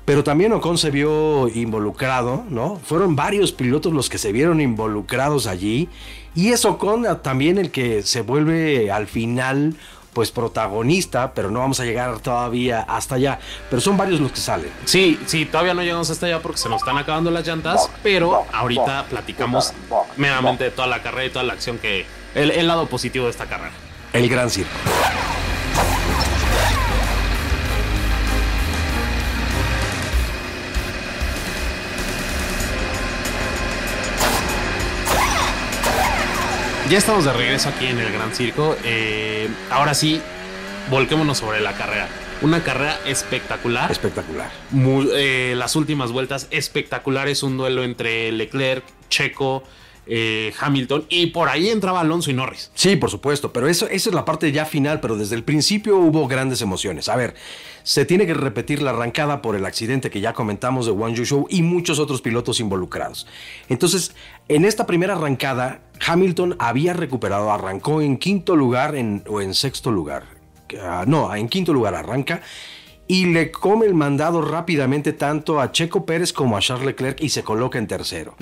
Pero 0.05 0.23
también 0.23 0.51
Ocon 0.51 0.77
se 0.77 0.91
vio 0.91 1.47
involucrado, 1.47 2.43
¿no? 2.49 2.77
Fueron 2.83 3.15
varios 3.15 3.53
pilotos 3.53 3.93
los 3.93 4.09
que 4.09 4.17
se 4.17 4.33
vieron 4.33 4.59
involucrados 4.59 5.47
allí. 5.47 5.87
Y 6.35 6.49
es 6.49 6.65
Ocon 6.65 7.05
también 7.21 7.57
el 7.57 7.71
que 7.71 8.01
se 8.03 8.21
vuelve 8.21 8.91
al 8.91 9.07
final, 9.07 9.75
pues 10.13 10.31
protagonista, 10.31 11.33
pero 11.33 11.51
no 11.51 11.59
vamos 11.59 11.79
a 11.79 11.85
llegar 11.85 12.19
todavía 12.19 12.81
hasta 12.81 13.15
allá. 13.15 13.39
Pero 13.69 13.81
son 13.81 13.97
varios 13.97 14.19
los 14.19 14.31
que 14.31 14.39
salen. 14.39 14.71
Sí, 14.85 15.19
sí, 15.25 15.45
todavía 15.45 15.73
no 15.73 15.81
llegamos 15.81 16.09
hasta 16.09 16.27
allá 16.27 16.41
porque 16.41 16.57
se 16.57 16.69
nos 16.69 16.81
están 16.81 16.97
acabando 16.97 17.31
las 17.31 17.45
llantas, 17.45 17.89
pero 18.01 18.45
ahorita 18.53 19.05
platicamos 19.09 19.73
meramente 20.17 20.65
de 20.65 20.71
toda 20.71 20.87
la 20.87 21.01
carrera 21.01 21.25
y 21.25 21.29
toda 21.29 21.43
la 21.43 21.53
acción 21.53 21.77
que... 21.77 22.05
El, 22.35 22.49
el 22.51 22.67
lado 22.67 22.87
positivo 22.87 23.25
de 23.25 23.31
esta 23.31 23.45
carrera. 23.45 23.73
El 24.11 24.27
gran 24.29 24.49
circo. 24.49 24.71
Ya 36.93 36.99
estamos 36.99 37.25
de 37.25 37.33
regreso 37.33 37.69
aquí 37.69 37.87
en 37.87 37.97
el 37.97 38.13
Gran 38.13 38.35
Circo. 38.35 38.77
Eh, 38.83 39.49
ahora 39.71 39.95
sí, 39.95 40.21
volquémonos 40.91 41.39
sobre 41.39 41.59
la 41.59 41.73
carrera. 41.73 42.07
Una 42.43 42.61
carrera 42.63 42.99
espectacular. 43.07 43.91
Espectacular. 43.91 44.51
Muy- 44.69 45.09
eh, 45.15 45.55
las 45.57 45.75
últimas 45.75 46.11
vueltas 46.11 46.47
espectaculares. 46.51 47.41
Un 47.41 47.57
duelo 47.57 47.83
entre 47.83 48.31
Leclerc, 48.31 48.83
Checo, 49.09 49.63
eh, 50.05 50.53
Hamilton. 50.59 51.05
Y 51.09 51.27
por 51.27 51.49
ahí 51.49 51.69
entraba 51.69 52.01
Alonso 52.01 52.29
y 52.31 52.33
Norris. 52.33 52.71
Sí, 52.73 52.95
por 52.95 53.09
supuesto, 53.09 53.53
pero 53.53 53.67
eso, 53.67 53.87
esa 53.87 54.09
es 54.09 54.15
la 54.15 54.25
parte 54.25 54.51
ya 54.51 54.65
final, 54.65 54.99
pero 54.99 55.15
desde 55.17 55.35
el 55.35 55.43
principio 55.43 55.97
hubo 55.97 56.27
grandes 56.27 56.61
emociones. 56.61 57.09
A 57.09 57.15
ver, 57.15 57.35
se 57.83 58.05
tiene 58.05 58.25
que 58.25 58.33
repetir 58.33 58.81
la 58.81 58.91
arrancada 58.91 59.41
por 59.41 59.55
el 59.55 59.65
accidente 59.65 60.09
que 60.09 60.21
ya 60.21 60.33
comentamos 60.33 60.85
de 60.85 60.91
Wang 60.91 61.13
Yushu 61.15 61.47
y 61.49 61.61
muchos 61.61 61.99
otros 61.99 62.21
pilotos 62.21 62.59
involucrados. 62.59 63.27
Entonces, 63.69 64.15
en 64.47 64.65
esta 64.65 64.85
primera 64.85 65.13
arrancada, 65.15 65.81
Hamilton 66.05 66.55
había 66.59 66.93
recuperado, 66.93 67.51
arrancó 67.51 68.01
en 68.01 68.17
quinto 68.17 68.55
lugar 68.55 68.95
en- 68.95 69.23
o 69.27 69.41
en 69.41 69.53
sexto 69.53 69.91
lugar. 69.91 70.23
Ah, 70.81 71.03
no, 71.07 71.33
en 71.35 71.47
quinto 71.49 71.71
lugar 71.73 71.93
arranca. 71.95 72.41
Y 73.05 73.25
le 73.27 73.51
come 73.51 73.85
el 73.85 73.93
mandado 73.93 74.41
rápidamente 74.41 75.11
tanto 75.11 75.59
a 75.59 75.71
Checo 75.73 76.05
Pérez 76.05 76.31
como 76.31 76.55
a 76.55 76.61
Charles 76.61 76.85
Leclerc 76.85 77.21
y 77.21 77.29
se 77.29 77.43
coloca 77.43 77.77
en 77.77 77.85
tercero. 77.85 78.35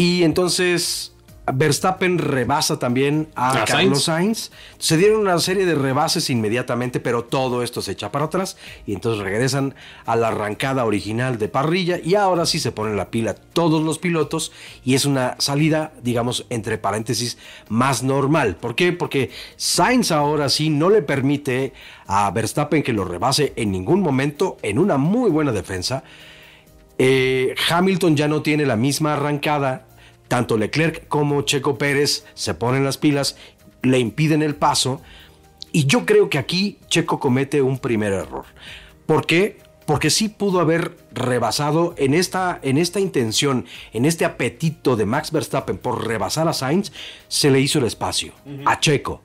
Y 0.00 0.22
entonces 0.22 1.12
Verstappen 1.52 2.16
rebasa 2.16 2.78
también 2.78 3.28
a, 3.34 3.60
A 3.60 3.64
Carlos 3.66 4.04
Sainz. 4.04 4.50
Se 4.78 4.96
dieron 4.96 5.20
una 5.20 5.38
serie 5.40 5.66
de 5.66 5.74
rebases 5.74 6.30
inmediatamente, 6.30 7.00
pero 7.00 7.24
todo 7.24 7.62
esto 7.62 7.82
se 7.82 7.92
echa 7.92 8.10
para 8.10 8.24
atrás 8.24 8.56
y 8.86 8.94
entonces 8.94 9.22
regresan 9.22 9.74
a 10.06 10.16
la 10.16 10.28
arrancada 10.28 10.86
original 10.86 11.36
de 11.36 11.48
parrilla 11.48 11.98
y 12.02 12.14
ahora 12.14 12.46
sí 12.46 12.58
se 12.58 12.72
ponen 12.72 12.96
la 12.96 13.10
pila 13.10 13.34
todos 13.34 13.82
los 13.82 13.98
pilotos 13.98 14.52
y 14.86 14.94
es 14.94 15.04
una 15.04 15.36
salida, 15.38 15.92
digamos, 16.02 16.46
entre 16.48 16.78
paréntesis, 16.78 17.36
más 17.68 18.02
normal. 18.02 18.56
¿Por 18.56 18.76
qué? 18.76 18.94
Porque 18.94 19.28
Sainz 19.56 20.12
ahora 20.12 20.48
sí 20.48 20.70
no 20.70 20.88
le 20.88 21.02
permite 21.02 21.74
a 22.06 22.30
Verstappen 22.30 22.82
que 22.82 22.94
lo 22.94 23.04
rebase 23.04 23.52
en 23.56 23.70
ningún 23.70 24.00
momento 24.00 24.56
en 24.62 24.78
una 24.78 24.96
muy 24.96 25.28
buena 25.28 25.52
defensa. 25.52 26.04
Eh, 27.02 27.54
Hamilton 27.70 28.14
ya 28.14 28.28
no 28.28 28.42
tiene 28.42 28.66
la 28.66 28.76
misma 28.76 29.14
arrancada. 29.14 29.86
Tanto 30.30 30.56
Leclerc 30.56 31.08
como 31.08 31.42
Checo 31.42 31.76
Pérez 31.76 32.24
se 32.34 32.54
ponen 32.54 32.84
las 32.84 32.98
pilas, 32.98 33.34
le 33.82 33.98
impiden 33.98 34.42
el 34.42 34.54
paso. 34.54 35.02
Y 35.72 35.86
yo 35.86 36.06
creo 36.06 36.30
que 36.30 36.38
aquí 36.38 36.78
Checo 36.86 37.18
comete 37.18 37.60
un 37.62 37.80
primer 37.80 38.12
error. 38.12 38.44
¿Por 39.06 39.26
qué? 39.26 39.58
Porque 39.86 40.08
sí 40.08 40.28
pudo 40.28 40.60
haber 40.60 40.96
rebasado 41.10 41.96
en 41.98 42.14
esta, 42.14 42.60
en 42.62 42.78
esta 42.78 43.00
intención, 43.00 43.66
en 43.92 44.04
este 44.04 44.24
apetito 44.24 44.94
de 44.94 45.04
Max 45.04 45.32
Verstappen 45.32 45.78
por 45.78 46.06
rebasar 46.06 46.46
a 46.46 46.52
Sainz, 46.52 46.92
se 47.26 47.50
le 47.50 47.58
hizo 47.58 47.80
el 47.80 47.86
espacio 47.86 48.32
a 48.66 48.78
Checo. 48.78 49.22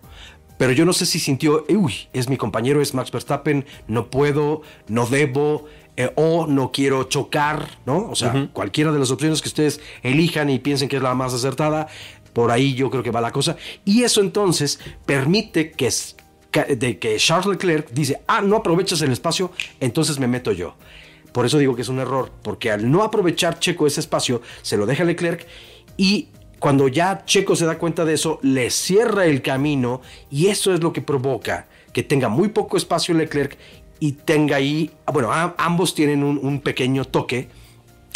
Pero 0.58 0.72
yo 0.72 0.86
no 0.86 0.94
sé 0.94 1.06
si 1.06 1.20
sintió, 1.20 1.66
uy, 1.70 2.08
es 2.14 2.30
mi 2.30 2.38
compañero, 2.38 2.82
es 2.82 2.96
Max 2.96 3.12
Verstappen, 3.12 3.64
no 3.88 4.10
puedo, 4.10 4.64
no 4.88 5.06
debo, 5.06 5.66
eh, 5.98 6.12
o 6.16 6.46
no 6.46 6.72
quiero 6.72 7.04
chocar, 7.04 7.80
¿no? 7.86 8.10
O 8.10 8.16
sea, 8.16 8.50
cualquiera 8.52 8.92
de 8.92 9.00
las 9.00 9.12
opciones 9.12 9.42
que 9.42 9.48
ustedes 9.48 9.80
elijan 10.04 10.50
y 10.50 10.60
piensen 10.60 10.90
que 10.90 10.98
es 10.98 11.02
la 11.02 11.16
más 11.16 11.34
acertada, 11.34 11.88
por 12.34 12.52
ahí 12.52 12.74
yo 12.74 12.90
creo 12.90 13.02
que 13.02 13.12
va 13.12 13.22
la 13.22 13.32
cosa. 13.32 13.56
Y 13.86 14.04
eso 14.04 14.20
entonces 14.20 14.80
permite 15.06 15.72
que, 15.72 15.90
de 16.76 17.00
que 17.00 17.16
Charles 17.16 17.48
Leclerc 17.48 17.92
dice, 17.92 18.22
ah, 18.28 18.42
no 18.42 18.58
aprovechas 18.58 19.02
el 19.02 19.12
espacio, 19.12 19.52
entonces 19.80 20.20
me 20.20 20.28
meto 20.28 20.52
yo. 20.52 20.76
Por 21.32 21.46
eso 21.46 21.58
digo 21.58 21.76
que 21.76 21.82
es 21.82 21.90
un 21.90 22.00
error, 22.00 22.32
porque 22.42 22.72
al 22.72 22.90
no 22.92 23.04
aprovechar 23.04 23.60
Checo 23.60 23.88
ese 23.88 24.02
espacio, 24.02 24.42
se 24.62 24.78
lo 24.78 24.86
deja 24.86 25.04
Leclerc 25.04 25.46
y 25.98 26.30
cuando 26.60 26.88
ya 26.88 27.24
Checo 27.26 27.56
se 27.56 27.66
da 27.66 27.78
cuenta 27.78 28.06
de 28.06 28.14
eso, 28.14 28.40
le 28.42 28.70
cierra 28.70 29.26
el 29.26 29.42
camino 29.42 30.02
y 30.30 30.48
eso 30.48 30.74
es 30.74 30.82
lo 30.82 30.92
que 30.92 31.02
provoca 31.02 31.68
que 31.96 32.04
tenga 32.04 32.28
muy 32.28 32.50
poco 32.50 32.76
espacio 32.76 33.16
Leclerc 33.16 33.58
y 34.00 34.14
tenga 34.14 34.58
ahí, 34.58 34.92
bueno, 35.12 35.32
a- 35.32 35.56
ambos 35.58 35.96
tienen 35.96 36.24
un, 36.24 36.40
un 36.42 36.60
pequeño 36.62 37.06
toque, 37.06 37.50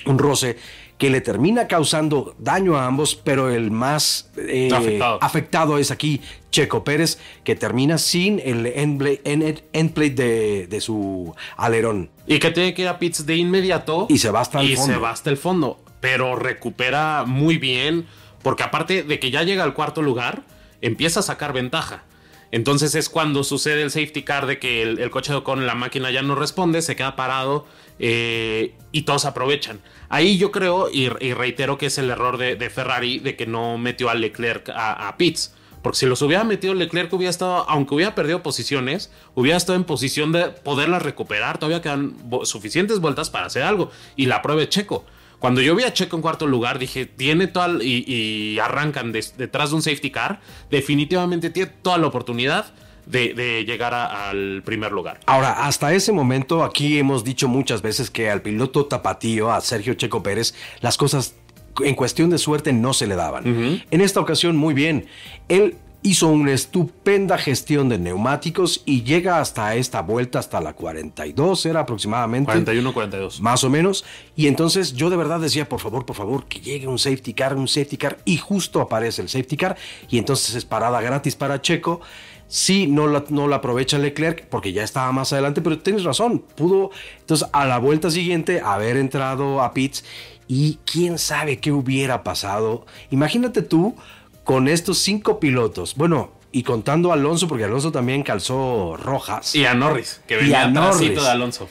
un 0.05 0.17
roce 0.19 0.57
que 0.97 1.09
le 1.09 1.21
termina 1.21 1.67
causando 1.67 2.35
daño 2.39 2.75
a 2.77 2.85
ambos, 2.85 3.15
pero 3.15 3.49
el 3.49 3.71
más 3.71 4.29
eh, 4.35 4.69
Afectado. 4.73 5.17
afectado 5.21 5.77
es 5.77 5.91
aquí 5.91 6.19
Checo 6.51 6.83
Pérez, 6.83 7.19
que 7.45 7.55
termina 7.55 7.97
sin 7.97 8.41
el 8.43 8.65
end 8.65 9.01
bla- 9.01 9.19
end- 9.23 9.93
de, 10.15 10.67
de 10.67 10.81
su 10.81 11.33
alerón. 11.55 12.09
Y 12.27 12.39
que 12.39 12.51
tiene 12.51 12.73
que 12.73 12.81
ir 12.81 12.89
a 12.89 12.99
pits 12.99 13.25
de 13.25 13.37
inmediato. 13.37 14.07
Y 14.09 14.17
se 14.17 14.29
va 14.29 14.41
hasta 14.41 14.59
el 14.59 14.71
y 14.71 14.75
fondo. 14.75 14.93
se 14.93 14.99
va 14.99 15.11
hasta 15.11 15.29
el 15.29 15.37
fondo. 15.37 15.79
Pero 16.01 16.35
recupera 16.35 17.23
muy 17.25 17.57
bien. 17.57 18.05
Porque 18.43 18.63
aparte 18.63 19.03
de 19.03 19.19
que 19.19 19.31
ya 19.31 19.43
llega 19.43 19.63
al 19.63 19.73
cuarto 19.73 20.01
lugar, 20.01 20.43
empieza 20.81 21.21
a 21.21 21.23
sacar 21.23 21.53
ventaja. 21.53 22.03
Entonces 22.51 22.95
es 22.95 23.09
cuando 23.09 23.43
sucede 23.43 23.83
el 23.83 23.91
safety 23.91 24.23
car 24.23 24.47
de 24.47 24.57
que 24.57 24.81
el, 24.81 25.09
coche 25.11 25.33
con 25.43 25.67
la 25.67 25.75
máquina 25.75 26.09
ya 26.09 26.21
no 26.21 26.35
responde, 26.35 26.81
se 26.81 26.95
queda 26.95 27.15
parado 27.15 27.65
eh, 27.99 28.73
y 28.91 29.03
todos 29.03 29.25
aprovechan. 29.25 29.81
Ahí 30.09 30.37
yo 30.37 30.51
creo 30.51 30.89
y, 30.91 31.09
reitero 31.09 31.77
que 31.77 31.87
es 31.87 31.97
el 31.99 32.09
error 32.09 32.37
de, 32.37 32.55
de 32.55 32.69
Ferrari 32.69 33.19
de 33.19 33.35
que 33.35 33.45
no 33.45 33.77
metió 33.77 34.09
a 34.09 34.15
Leclerc 34.15 34.69
a, 34.73 35.15
pits. 35.17 35.53
Porque 35.83 35.99
si 35.99 36.05
los 36.07 36.21
hubiera 36.21 36.43
metido 36.43 36.73
Leclerc, 36.73 37.13
hubiera 37.13 37.29
estado, 37.29 37.65
aunque 37.69 37.95
hubiera 37.95 38.13
perdido 38.13 38.43
posiciones, 38.43 39.11
hubiera 39.35 39.55
estado 39.55 39.77
en 39.77 39.85
posición 39.85 40.31
de 40.31 40.49
poderlas 40.49 41.03
recuperar. 41.03 41.57
Todavía 41.57 41.81
quedan 41.81 42.17
suficientes 42.43 42.99
vueltas 42.99 43.29
para 43.29 43.45
hacer 43.45 43.63
algo. 43.63 43.91
Y 44.17 44.25
la 44.25 44.41
prueba 44.41 44.67
Checo. 44.67 45.05
Cuando 45.39 45.61
yo 45.61 45.75
vi 45.75 45.83
a 45.83 45.93
Checo 45.93 46.15
en 46.17 46.21
cuarto 46.21 46.45
lugar, 46.47 46.79
dije, 46.79 47.05
tiene 47.05 47.47
toda. 47.47 47.81
Y, 47.83 48.03
y 48.07 48.59
arrancan 48.59 49.11
detrás 49.11 49.69
de 49.69 49.75
un 49.77 49.81
safety 49.81 50.11
car. 50.11 50.41
Definitivamente 50.69 51.49
tiene 51.49 51.71
toda 51.81 51.97
la 51.97 52.07
oportunidad 52.07 52.73
de, 53.05 53.33
de 53.33 53.63
llegar 53.65 53.93
a- 53.93 54.29
al 54.29 54.61
primer 54.65 54.91
lugar. 54.91 55.19
Ahora, 55.25 55.65
hasta 55.65 55.93
ese 55.93 56.11
momento, 56.11 56.63
aquí 56.63 56.99
hemos 56.99 57.23
dicho 57.23 57.47
muchas 57.47 57.81
veces 57.81 58.09
que 58.11 58.29
al 58.29 58.41
piloto 58.41 58.85
tapatío, 58.85 59.51
a 59.51 59.61
Sergio 59.61 59.93
Checo 59.95 60.21
Pérez, 60.21 60.53
las 60.81 60.97
cosas 60.97 61.35
en 61.83 61.95
cuestión 61.95 62.29
de 62.29 62.37
suerte 62.37 62.73
no 62.73 62.93
se 62.93 63.07
le 63.07 63.15
daban. 63.15 63.81
En 63.89 64.01
esta 64.01 64.19
ocasión, 64.19 64.57
muy 64.57 64.73
bien. 64.73 65.07
Él 65.47 65.75
hizo 66.01 66.29
una 66.29 66.53
estupenda 66.53 67.37
gestión 67.37 67.89
de 67.89 67.99
neumáticos 67.99 68.83
y 68.85 69.03
llega 69.03 69.39
hasta 69.39 69.75
esta 69.75 70.01
vuelta, 70.01 70.39
hasta 70.39 70.61
la 70.61 70.73
42, 70.73 71.65
era 71.65 71.81
aproximadamente. 71.81 72.51
41-42. 72.51 73.39
Más 73.41 73.63
o 73.63 73.69
menos. 73.69 74.05
Y 74.35 74.47
entonces 74.47 74.93
yo 74.93 75.09
de 75.09 75.17
verdad 75.17 75.39
decía, 75.39 75.67
por 75.67 75.79
favor, 75.79 76.05
por 76.05 76.15
favor, 76.15 76.45
que 76.45 76.61
llegue 76.61 76.87
un 76.87 76.99
safety 76.99 77.33
car, 77.33 77.55
un 77.55 77.67
safety 77.67 77.97
car. 77.97 78.17
Y 78.25 78.37
justo 78.37 78.81
aparece 78.81 79.21
el 79.21 79.29
safety 79.29 79.57
car. 79.57 79.77
Y 80.09 80.17
entonces 80.17 80.55
es 80.55 80.65
parada 80.65 81.01
gratis 81.01 81.35
para 81.35 81.61
Checo. 81.61 81.99
Sí, 82.47 82.87
no 82.87 83.05
la, 83.05 83.25
no 83.29 83.47
la 83.47 83.57
aprovecha 83.57 83.99
Leclerc 83.99 84.47
porque 84.47 84.73
ya 84.73 84.83
estaba 84.83 85.11
más 85.11 85.33
adelante, 85.33 85.61
pero 85.61 85.77
tienes 85.79 86.03
razón. 86.03 86.39
Pudo, 86.39 86.89
entonces, 87.19 87.47
a 87.51 87.65
la 87.65 87.77
vuelta 87.77 88.09
siguiente, 88.09 88.61
haber 88.61 88.97
entrado 88.97 89.61
a 89.61 89.73
pits. 89.73 90.03
Y 90.47 90.79
quién 90.83 91.19
sabe 91.19 91.59
qué 91.59 91.71
hubiera 91.71 92.23
pasado. 92.23 92.87
Imagínate 93.11 93.61
tú 93.61 93.95
con 94.43 94.67
estos 94.67 94.97
cinco 94.99 95.39
pilotos. 95.39 95.95
Bueno, 95.95 96.31
y 96.51 96.63
contando 96.63 97.11
a 97.11 97.13
Alonso, 97.13 97.47
porque 97.47 97.63
Alonso 97.65 97.91
también 97.91 98.23
calzó 98.23 98.97
rojas. 98.97 99.53
Y 99.55 99.65
a 99.65 99.73
Norris, 99.73 100.21
que 100.27 100.37
venía 100.37 100.65
atrásito 100.65 101.21
de 101.23 101.29
Alonso. 101.29 101.69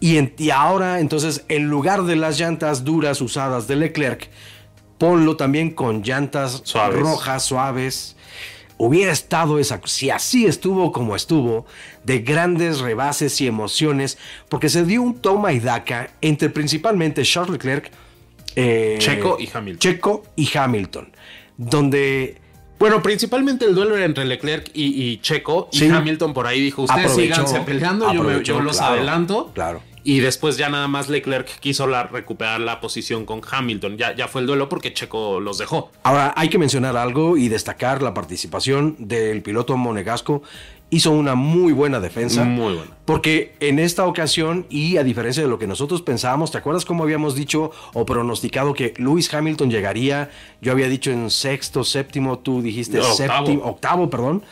Y, 0.00 0.16
en- 0.18 0.34
y 0.38 0.50
ahora, 0.50 1.00
entonces, 1.00 1.44
en 1.48 1.64
lugar 1.68 2.04
de 2.04 2.16
las 2.16 2.38
llantas 2.38 2.84
duras 2.84 3.20
usadas 3.20 3.66
de 3.68 3.76
Leclerc, 3.76 4.28
ponlo 4.98 5.36
también 5.36 5.70
con 5.70 6.02
llantas 6.02 6.62
Suaves. 6.64 7.00
rojas, 7.00 7.44
suaves. 7.44 8.16
Hubiera 8.76 9.12
estado 9.12 9.60
esa, 9.60 9.80
si 9.84 10.10
así 10.10 10.46
estuvo 10.46 10.90
como 10.90 11.14
estuvo, 11.14 11.64
de 12.02 12.18
grandes 12.18 12.80
rebases 12.80 13.40
y 13.40 13.46
emociones, 13.46 14.18
porque 14.48 14.68
se 14.68 14.84
dio 14.84 15.00
un 15.00 15.14
toma 15.20 15.52
y 15.52 15.60
daca 15.60 16.10
entre 16.20 16.50
principalmente 16.50 17.22
Charles 17.22 17.52
Leclerc, 17.52 17.90
eh, 18.56 18.96
Checo 18.98 19.36
y 19.38 19.48
Hamilton. 19.52 19.78
Checo 19.78 20.22
y 20.34 20.58
Hamilton, 20.58 21.12
donde 21.56 22.38
Bueno, 22.78 23.02
principalmente 23.02 23.64
el 23.64 23.74
duelo 23.74 23.96
era 23.96 24.04
entre 24.04 24.24
Leclerc 24.24 24.70
y, 24.74 24.84
y 25.12 25.18
Checo. 25.18 25.68
Sí. 25.72 25.86
Y 25.86 25.90
Hamilton 25.90 26.34
por 26.34 26.46
ahí 26.46 26.60
dijo: 26.60 26.82
Ustedes 26.82 27.10
Aprovechó, 27.10 27.34
síganse 27.46 27.60
peleando, 27.60 28.06
yo, 28.06 28.14
me- 28.14 28.18
aprovechó, 28.30 28.54
yo 28.54 28.60
los 28.60 28.76
claro, 28.78 28.94
adelanto. 28.94 29.50
claro. 29.54 29.82
Y 30.06 30.20
después 30.20 30.58
ya 30.58 30.68
nada 30.68 30.86
más 30.86 31.08
Leclerc 31.08 31.48
quiso 31.60 31.86
la, 31.86 32.04
recuperar 32.04 32.60
la 32.60 32.78
posición 32.80 33.24
con 33.24 33.40
Hamilton. 33.50 33.96
Ya, 33.96 34.14
ya 34.14 34.28
fue 34.28 34.42
el 34.42 34.46
duelo 34.46 34.68
porque 34.68 34.92
Checo 34.92 35.40
los 35.40 35.56
dejó. 35.56 35.90
Ahora, 36.02 36.34
hay 36.36 36.50
que 36.50 36.58
mencionar 36.58 36.94
algo 36.96 37.38
y 37.38 37.48
destacar 37.48 38.02
la 38.02 38.12
participación 38.12 38.96
del 38.98 39.42
piloto 39.42 39.78
monegasco. 39.78 40.42
Hizo 40.90 41.10
una 41.10 41.34
muy 41.34 41.72
buena 41.72 42.00
defensa. 42.00 42.44
Muy 42.44 42.74
buena. 42.74 42.90
Porque 43.06 43.54
en 43.60 43.78
esta 43.78 44.06
ocasión, 44.06 44.66
y 44.68 44.98
a 44.98 45.04
diferencia 45.04 45.42
de 45.42 45.48
lo 45.48 45.58
que 45.58 45.66
nosotros 45.66 46.02
pensábamos, 46.02 46.52
¿te 46.52 46.58
acuerdas 46.58 46.84
cómo 46.84 47.02
habíamos 47.02 47.34
dicho 47.34 47.72
o 47.94 48.04
pronosticado 48.04 48.74
que 48.74 48.92
Lewis 48.98 49.32
Hamilton 49.32 49.70
llegaría? 49.70 50.30
Yo 50.60 50.70
había 50.72 50.88
dicho 50.88 51.10
en 51.10 51.30
sexto, 51.30 51.82
séptimo, 51.82 52.38
tú 52.40 52.60
dijiste 52.60 52.98
No, 52.98 53.08
octavo. 53.10 53.46
séptimo, 53.46 53.64
octavo, 53.64 54.10
perdón. 54.10 54.42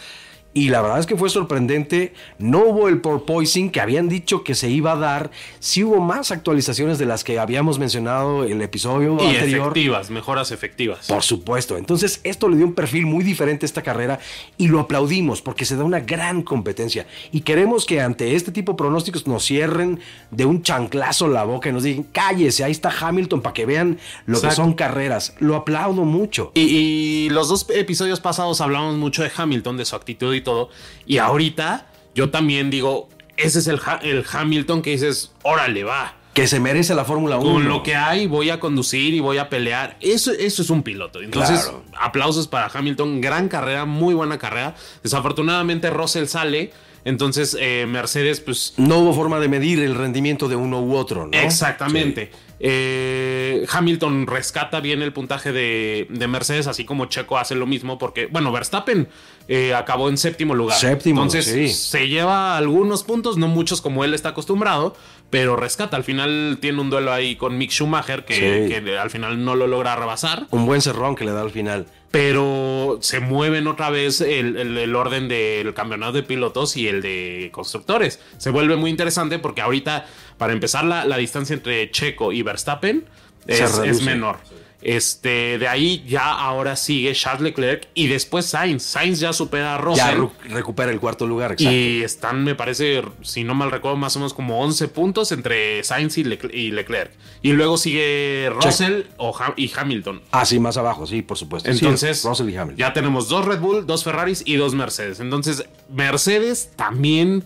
Y 0.55 0.69
la 0.69 0.83
verdad 0.83 0.99
es 0.99 1.07
que 1.07 1.17
fue 1.17 1.31
sorprendente. 1.31 2.13
No 2.39 2.61
hubo 2.67 2.89
el 2.89 3.01
porpoising 3.01 3.71
que 3.71 3.81
habían 3.81 4.09
dicho 4.11 4.45
que 4.45 4.55
se 4.55 4.69
iba 4.69 4.93
a 4.93 4.97
dar. 4.97 5.31
Sí 5.61 5.83
hubo 5.83 5.99
más 6.01 6.31
actualizaciones 6.31 6.99
de 6.99 7.07
las 7.07 7.25
que 7.25 7.39
habíamos 7.39 7.79
mencionado 7.79 8.45
en 8.45 8.53
el 8.53 8.63
episodio 8.63 9.17
Y 9.19 9.29
anterior. 9.37 9.69
efectivas, 9.69 10.11
mejoras 10.11 10.51
efectivas. 10.51 11.07
Por 11.07 11.23
supuesto. 11.23 11.79
Entonces, 11.79 12.21
esto 12.23 12.51
le 12.51 12.57
dio 12.59 12.67
un 12.67 12.75
perfil 12.75 13.07
muy 13.07 13.25
diferente 13.25 13.65
a 13.65 13.69
esta 13.69 13.81
carrera 13.83 14.21
y 14.59 14.69
lo 14.69 14.81
aplaudimos 14.81 15.41
porque 15.41 15.65
se 15.65 15.75
da 15.77 15.85
una 15.85 16.01
gran 16.01 16.43
competencia. 16.43 17.07
Y 17.31 17.41
queremos 17.41 17.87
que 17.87 18.03
ante 18.03 18.35
este 18.35 18.53
tipo 18.53 18.73
de 18.73 18.77
pronósticos 18.77 19.27
nos 19.27 19.45
cierren 19.45 20.01
de 20.31 20.45
un 20.45 20.63
chanclazo 20.63 21.29
la 21.29 21.45
boca 21.45 21.71
y 21.71 21.73
nos 21.73 21.83
digan, 21.85 22.05
cállese, 22.13 22.63
ahí 22.63 22.73
está 22.73 22.93
Hamilton 23.01 23.41
para 23.41 23.55
que 23.55 23.65
vean 23.65 23.99
lo 24.27 24.39
que 24.39 24.51
son 24.51 24.75
carreras. 24.75 25.35
Lo 25.39 25.57
aplaudo 25.57 26.05
mucho. 26.05 26.53
Y, 26.55 26.61
y 26.61 27.31
los 27.31 27.49
dos 27.49 27.67
episodios 27.71 28.21
pasados 28.21 28.61
hablamos 28.61 28.97
mucho 28.97 29.23
de 29.23 29.33
Hamilton, 29.35 29.79
de 29.79 29.87
su 29.87 29.97
actitud 29.97 30.35
y 30.35 30.42
todo. 30.43 30.69
Y 31.07 31.19
ahorita 31.19 31.87
yo 32.15 32.31
también 32.31 32.71
digo, 32.71 33.09
ese 33.37 33.61
es 33.61 33.67
el, 33.67 33.81
Ha- 33.85 34.01
el 34.03 34.25
Hamilton 34.31 34.83
que 34.83 34.91
dices, 34.91 35.33
órale, 35.43 35.85
va. 35.85 36.17
Que 36.35 36.47
se 36.47 36.61
merece 36.61 36.95
la 36.95 37.05
Fórmula 37.05 37.37
1. 37.37 37.53
Con 37.53 37.69
lo 37.69 37.83
que 37.83 37.95
hay 37.95 38.27
voy 38.27 38.49
a 38.49 38.59
conducir 38.59 39.13
y 39.13 39.21
voy 39.21 39.37
a 39.39 39.51
pelear. 39.51 39.97
Eso, 40.01 40.33
eso 40.33 40.63
es 40.63 40.71
un 40.71 40.83
piloto. 40.83 41.21
Entonces, 41.21 41.61
Claro. 41.65 41.85
aplausos 42.01 42.49
para 42.49 42.71
Hamilton. 42.73 43.21
Gran 43.21 43.49
carrera, 43.49 43.85
muy 43.85 44.15
buena 44.15 44.39
carrera. 44.39 44.75
Desafortunadamente 45.03 45.91
Russell 45.91 46.27
sale. 46.27 46.73
Entonces, 47.05 47.57
eh, 47.61 47.85
Mercedes, 47.89 48.41
pues 48.41 48.75
No 48.77 48.99
hubo 48.99 49.13
forma 49.13 49.41
de 49.41 49.49
medir 49.49 49.81
el 49.81 49.95
rendimiento 49.95 50.49
de 50.49 50.57
uno 50.57 50.81
u 50.81 50.95
otro, 50.95 51.27
¿no? 51.27 51.37
Exactamente. 51.39 52.31
Eh, 52.65 53.67
Hamilton 53.71 54.27
rescata 54.29 54.79
bien 54.81 55.03
el 55.03 55.13
puntaje 55.13 55.51
de, 55.53 56.07
de 56.11 56.29
Mercedes, 56.29 56.69
así 56.69 56.85
como 56.85 57.07
Checo 57.07 57.37
hace 57.39 57.57
lo 57.57 57.67
mismo, 57.67 57.99
porque, 57.99 58.27
bueno, 58.27 58.53
Verstappen 58.53 59.09
eh, 59.49 59.75
acabó 59.75 60.09
en 60.09 60.17
séptimo 60.17 60.55
lugar. 60.55 60.79
Séptimo, 60.79 61.23
Entonces 61.23 61.47
sí. 61.47 61.69
se 61.69 62.07
lleva 62.09 62.57
algunos 62.57 63.03
puntos, 63.03 63.37
no 63.37 63.49
muchos 63.49 63.81
como 63.81 64.05
él 64.05 64.15
está 64.15 64.29
acostumbrado, 64.31 64.95
pero 65.29 65.57
rescata. 65.57 65.97
Al 65.97 66.05
final 66.05 66.59
tiene 66.61 66.81
un 66.81 66.89
duelo 66.89 67.13
ahí 67.13 67.35
con 67.35 67.59
Mick 67.59 67.71
Schumacher, 67.73 68.25
que, 68.25 68.35
Sí. 68.69 68.83
que 68.85 68.97
al 68.97 69.11
final 69.11 69.45
no 69.45 69.57
lo 69.57 69.67
logra 69.67 69.97
rebasar. 69.97 70.47
Un 70.51 70.65
buen 70.67 70.81
cerrón 70.83 71.17
que 71.17 71.25
le 71.25 71.33
da 71.33 71.43
al 71.43 71.51
final. 71.51 71.87
Pero 72.13 72.99
se 73.01 73.19
mueven 73.21 73.67
otra 73.67 73.89
vez 73.91 74.21
el, 74.21 74.57
el- 74.57 74.77
el 74.79 74.95
orden 74.95 75.27
del 75.29 75.73
campeonato 75.75 76.13
de 76.13 76.23
pilotos 76.23 76.77
y 76.77 76.87
el 76.87 77.01
de 77.03 77.49
constructores. 77.53 78.21
Se 78.39 78.51
vuelve 78.51 78.77
muy 78.77 78.91
interesante 78.91 79.39
porque 79.41 79.63
ahorita, 79.63 80.07
para 80.39 80.53
empezar, 80.53 80.85
la, 80.85 81.05
la 81.07 81.17
distancia 81.17 81.55
entre 81.55 81.91
Checo 81.91 82.31
y 82.33 82.43
Verstappen 82.43 83.07
es, 83.47 83.61
es 83.89 84.03
menor. 84.03 84.37
Este, 84.83 85.59
de 85.59 85.69
ahí 85.69 86.05
ya 86.09 86.33
ahora 86.33 86.75
sigue 86.77 87.13
Charles 87.15 87.43
Leclerc 87.43 87.89
y 87.95 88.09
después 88.09 88.47
Sainz. 88.47 88.83
Sainz 88.83 89.21
ya 89.21 89.33
supera 89.33 89.75
a 89.77 89.79
Ya 89.79 89.83
Russell. 90.13 90.19
ru- 90.19 90.31
recupera 90.51 90.91
el 90.91 90.99
cuarto 91.01 91.27
lugar, 91.27 91.53
exacto. 91.53 91.73
Y 91.73 92.03
están, 92.03 92.43
me 92.45 92.55
parece, 92.55 93.03
si 93.23 93.45
no 93.45 93.55
mal 93.55 93.71
recuerdo, 93.71 93.97
más 93.97 94.17
o 94.17 94.19
menos 94.19 94.35
como 94.35 94.61
11 94.61 94.89
puntos 94.89 95.31
entre 95.33 95.85
Sainz 95.85 96.19
y, 96.19 96.25
Leclerc. 96.25 96.55
y 96.55 96.71
Leclerc. 96.73 97.13
Y 97.43 97.53
luego 97.53 97.77
sigue 97.77 98.51
Russell 98.61 99.03
o 99.19 99.33
Ham- 99.35 99.55
y 99.57 99.71
Hamilton. 99.75 100.21
Ah, 100.33 100.45
sí, 100.45 100.59
más 100.59 100.77
abajo, 100.77 101.07
sí, 101.07 101.23
por 101.23 101.39
supuesto. 101.39 101.71
Sí, 101.73 101.79
Entonces, 101.79 102.25
Russell 102.25 102.49
y 102.51 102.57
Hamilton. 102.57 102.79
ya 102.79 102.93
tenemos 102.93 103.29
dos 103.29 103.45
Red 103.45 103.61
Bull, 103.61 103.87
dos 103.87 104.03
Ferraris 104.05 104.43
y 104.45 104.57
dos 104.57 104.75
Mercedes. 104.75 105.21
Entonces, 105.21 105.65
Mercedes 105.89 106.71
también 106.77 107.45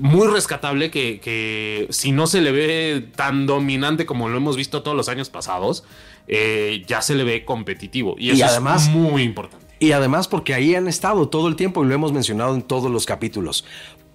muy 0.00 0.26
rescatable 0.28 0.90
que, 0.90 1.20
que 1.20 1.86
si 1.90 2.12
no 2.12 2.26
se 2.26 2.40
le 2.40 2.52
ve 2.52 3.04
tan 3.16 3.46
dominante 3.46 4.06
como 4.06 4.28
lo 4.28 4.36
hemos 4.36 4.56
visto 4.56 4.82
todos 4.82 4.96
los 4.96 5.08
años 5.08 5.30
pasados, 5.30 5.84
eh, 6.28 6.82
ya 6.86 7.02
se 7.02 7.14
le 7.14 7.24
ve 7.24 7.44
competitivo. 7.44 8.16
Y 8.18 8.28
Y 8.28 8.30
eso 8.32 8.46
además- 8.46 8.84
es 8.84 8.88
muy 8.90 9.22
importante. 9.22 9.64
Y 9.78 9.92
además 9.92 10.26
porque 10.28 10.54
ahí 10.54 10.74
han 10.74 10.88
estado 10.88 11.28
todo 11.28 11.48
el 11.48 11.56
tiempo 11.56 11.84
y 11.84 11.86
lo 11.88 11.94
hemos 11.94 12.12
mencionado 12.12 12.54
en 12.54 12.62
todos 12.62 12.90
los 12.90 13.04
capítulos. 13.06 13.64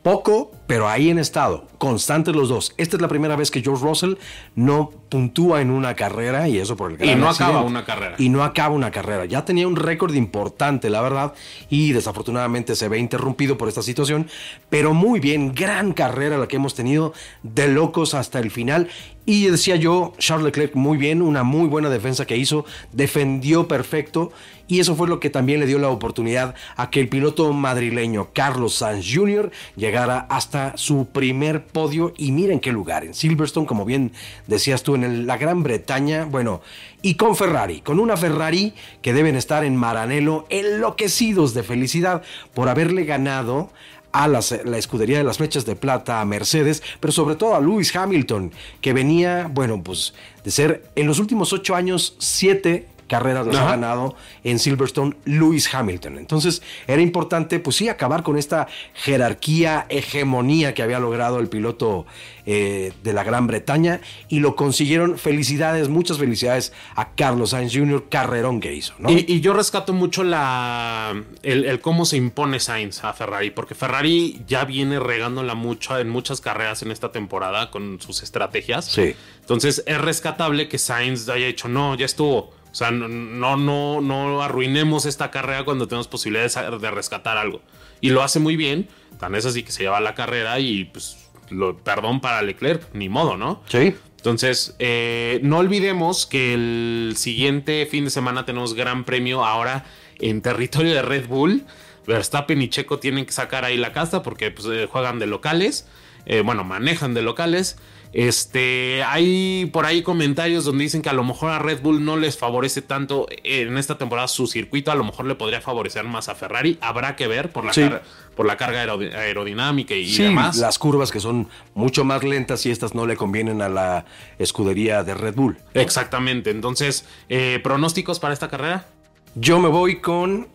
Poco, 0.02 0.52
pero 0.72 0.88
ahí 0.88 1.12
han 1.12 1.20
estado, 1.20 1.68
constantes 1.78 2.34
los 2.34 2.48
dos. 2.48 2.74
Esta 2.78 2.96
es 2.96 3.02
la 3.02 3.10
primera 3.10 3.36
vez 3.36 3.52
que 3.52 3.62
George 3.62 3.84
Russell 3.84 4.14
no 4.56 4.90
puntúa 5.10 5.60
en 5.60 5.70
una 5.70 5.96
carrera 5.96 6.48
y 6.48 6.60
eso 6.60 6.78
por 6.78 6.92
el 6.92 6.98
gran 6.98 7.20
no 7.20 7.30
acaba 7.30 7.62
una 7.62 7.84
carrera. 7.84 8.16
Y 8.18 8.30
no 8.30 8.42
acaba 8.42 8.74
una 8.74 8.90
carrera. 8.90 9.26
Ya 9.26 9.44
tenía 9.44 9.68
un 9.68 9.76
récord 9.76 10.16
importante, 10.16 10.90
la 10.90 11.02
verdad, 11.02 11.34
y 11.70 11.92
desafortunadamente 11.92 12.78
se 12.78 12.88
ve 12.88 13.00
interrumpido 13.00 13.58
por 13.58 13.68
esta 13.68 13.82
situación. 13.82 14.30
Pero 14.70 14.94
muy 14.94 15.20
bien, 15.20 15.54
gran 15.54 15.92
carrera 15.92 16.38
la 16.38 16.48
que 16.48 16.56
hemos 16.56 16.74
tenido, 16.74 17.12
de 17.44 17.68
locos 17.68 18.14
hasta 18.14 18.40
el 18.40 18.50
final. 18.50 18.88
Y 19.26 19.48
decía 19.48 19.76
yo, 19.76 20.14
Charles 20.20 20.46
Leclerc 20.46 20.76
muy 20.76 20.98
bien, 20.98 21.22
una 21.22 21.44
muy 21.44 21.68
buena 21.68 21.90
defensa 21.90 22.26
que 22.26 22.38
hizo, 22.38 22.64
defendió 22.94 23.68
perfecto 23.68 24.32
y 24.72 24.80
eso 24.80 24.96
fue 24.96 25.10
lo 25.10 25.20
que 25.20 25.30
también 25.30 25.60
le 25.60 25.66
dio 25.66 25.80
la 25.80 25.90
oportunidad 25.90 26.56
a 26.78 26.90
que 26.90 27.02
el 27.02 27.10
piloto 27.10 27.52
madrileño 27.52 28.30
Carlos 28.34 28.76
Sainz 28.76 29.06
Jr. 29.14 29.52
llegara 29.76 30.20
hasta 30.30 30.61
su 30.76 31.08
primer 31.08 31.64
podio 31.64 32.14
y 32.18 32.32
miren 32.32 32.60
qué 32.60 32.72
lugar, 32.72 33.04
en 33.04 33.14
Silverstone, 33.14 33.68
como 33.68 33.86
bien 33.86 34.12
decías 34.48 34.84
tú, 34.84 34.96
en 34.96 35.28
la 35.28 35.38
Gran 35.38 35.64
Bretaña, 35.64 36.26
bueno, 36.26 36.62
y 37.02 37.16
con 37.16 37.36
Ferrari, 37.36 37.82
con 37.82 38.00
una 38.00 38.18
Ferrari 38.18 38.74
que 39.02 39.14
deben 39.14 39.36
estar 39.36 39.64
en 39.64 39.76
Maranello 39.76 40.46
enloquecidos 40.50 41.54
de 41.54 41.64
felicidad 41.64 42.22
por 42.54 42.70
haberle 42.70 43.06
ganado 43.06 43.70
a 44.12 44.28
la 44.28 44.78
escudería 44.78 45.18
de 45.18 45.24
las 45.24 45.38
flechas 45.38 45.66
de 45.66 45.76
plata 45.76 46.20
a 46.20 46.26
Mercedes, 46.26 46.84
pero 47.00 47.12
sobre 47.12 47.36
todo 47.36 47.56
a 47.56 47.62
Lewis 47.62 47.96
Hamilton, 47.96 48.52
que 48.82 48.94
venía, 48.94 49.50
bueno, 49.52 49.82
pues 49.82 50.14
de 50.44 50.52
ser 50.52 50.84
en 50.96 51.08
los 51.08 51.20
últimos 51.20 51.54
ocho 51.54 51.76
años 51.76 52.16
siete 52.20 52.88
carreras 53.12 53.46
las 53.46 53.58
ha 53.58 53.66
ganado 53.72 54.16
en 54.46 54.58
Silverstone 54.58 55.18
Lewis 55.26 55.72
Hamilton. 55.74 56.18
Entonces 56.18 56.62
era 56.88 57.02
importante, 57.02 57.60
pues 57.60 57.76
sí, 57.76 57.90
acabar 57.90 58.24
con 58.24 58.38
esta 58.38 58.70
jerarquía, 58.94 59.86
hegemonía 59.90 60.74
que 60.74 60.82
había 60.82 60.98
logrado 60.98 61.42
el 61.42 61.50
piloto 61.50 62.06
eh, 62.46 62.94
de 63.04 63.12
la 63.12 63.26
Gran 63.26 63.48
Bretaña 63.48 64.00
y 64.30 64.40
lo 64.40 64.56
consiguieron. 64.56 65.18
Felicidades, 65.18 65.90
muchas 65.90 66.20
felicidades 66.20 66.72
a 66.96 67.10
Carlos 67.10 67.50
Sainz 67.50 67.74
Jr., 67.76 68.08
carrerón 68.08 68.62
que 68.62 68.74
hizo, 68.74 68.94
¿no? 68.98 69.12
Y, 69.12 69.26
y 69.28 69.42
yo 69.42 69.52
rescato 69.52 69.92
mucho 69.92 70.24
la 70.24 71.14
el, 71.44 71.66
el 71.66 71.82
cómo 71.82 72.06
se 72.06 72.16
impone 72.16 72.62
Sainz 72.62 73.04
a 73.04 73.12
Ferrari, 73.12 73.52
porque 73.52 73.76
Ferrari 73.76 74.42
ya 74.48 74.64
viene 74.64 75.02
regándola 75.02 75.54
mucho 75.54 76.00
en 76.00 76.10
muchas 76.10 76.40
carreras 76.40 76.82
en 76.82 76.92
esta 76.92 77.12
temporada 77.12 77.72
con 77.72 78.00
sus 78.00 78.24
estrategias. 78.24 78.86
Sí. 78.86 79.16
Entonces 79.42 79.84
es 79.86 80.00
rescatable 80.00 80.70
que 80.70 80.78
Sainz 80.78 81.28
haya 81.28 81.48
dicho, 81.48 81.68
no, 81.68 81.96
ya 81.96 82.06
estuvo. 82.06 82.61
O 82.72 82.76
sea, 82.76 82.92
no, 82.92 83.58
no, 83.58 84.00
no, 84.02 84.42
arruinemos 84.42 85.06
esta 85.06 85.30
carrera 85.30 85.66
cuando 85.66 85.88
tenemos 85.88 86.08
posibilidades 86.08 86.56
de 86.56 86.92
rescatar 86.92 87.38
algo. 87.38 87.62
Y 88.00 88.12
lo 88.12 88.24
hace 88.24 88.40
muy 88.40 88.56
bien. 88.56 88.88
Tan 89.20 89.36
es 89.36 89.46
así 89.46 89.64
que 89.64 89.72
se 89.72 89.84
lleva 89.84 90.00
la 90.00 90.16
carrera 90.16 90.60
y 90.60 90.86
pues 90.86 91.30
lo, 91.50 91.78
perdón 91.78 92.22
para 92.22 92.42
Leclerc, 92.42 92.94
ni 92.94 93.10
modo, 93.10 93.36
¿no? 93.36 93.62
Sí. 93.68 93.94
Entonces, 94.18 94.76
eh, 94.80 95.40
no 95.44 95.58
olvidemos 95.58 96.26
que 96.26 96.54
el 96.54 97.14
siguiente 97.18 97.86
fin 97.88 98.06
de 98.06 98.12
semana 98.12 98.46
tenemos 98.46 98.74
gran 98.74 99.04
premio 99.04 99.44
ahora 99.44 99.84
en 100.20 100.42
territorio 100.42 100.94
de 100.94 101.02
Red 101.02 101.28
Bull. 101.28 101.66
Verstappen 102.08 102.62
y 102.62 102.70
Checo 102.70 103.00
tienen 103.00 103.26
que 103.26 103.32
sacar 103.32 103.66
ahí 103.66 103.78
la 103.78 103.94
casta 103.94 104.22
porque 104.24 104.52
pues, 104.52 104.68
eh, 104.72 104.88
juegan 104.90 105.20
de 105.20 105.28
locales. 105.28 105.88
Eh, 106.26 106.42
bueno, 106.42 106.64
manejan 106.64 107.14
de 107.14 107.22
locales. 107.22 107.78
Este, 108.14 109.04
hay 109.04 109.70
por 109.72 109.86
ahí 109.86 110.02
comentarios 110.04 110.66
donde 110.66 110.84
dicen 110.84 111.02
que 111.02 111.08
a 111.10 111.14
lo 111.14 111.24
mejor 111.24 111.52
a 111.52 111.60
Red 111.60 111.82
Bull 111.82 112.04
no 112.04 112.18
les 112.18 112.38
favorece 112.38 112.82
tanto 112.82 113.26
en 113.44 113.78
esta 113.78 113.98
temporada 113.98 114.28
su 114.28 114.48
circuito, 114.48 114.92
a 114.92 114.96
lo 114.96 115.04
mejor 115.06 115.26
le 115.26 115.36
podría 115.36 115.62
favorecer 115.62 116.04
más 116.04 116.28
a 116.28 116.36
Ferrari. 116.36 116.78
Habrá 116.82 117.16
que 117.16 117.28
ver 117.28 117.52
por 117.52 117.64
la, 117.64 117.72
Sí. 117.74 117.82
car- 117.82 118.04
por 118.36 118.46
la 118.46 118.58
carga 118.58 118.84
aerodi- 118.86 119.14
aerodinámica 119.14 119.96
y 119.96 120.06
Sí, 120.10 120.24
demás. 120.24 120.58
las 120.58 120.78
curvas 120.78 121.10
que 121.12 121.22
son 121.22 121.48
mucho 121.74 122.04
más 122.04 122.24
lentas 122.24 122.66
y 122.66 122.72
estas 122.72 122.94
no 122.94 123.06
le 123.06 123.16
convienen 123.16 123.62
a 123.62 123.70
la 123.70 124.06
escudería 124.40 125.04
de 125.04 125.14
Red 125.14 125.36
Bull. 125.36 125.58
Exactamente. 125.74 126.50
Entonces, 126.50 127.06
eh, 127.30 127.60
pronósticos 127.64 128.20
para 128.20 128.34
esta 128.34 128.50
carrera. 128.50 128.88
Yo 129.36 129.60
me 129.60 129.70
voy 129.70 130.02
con 130.02 130.50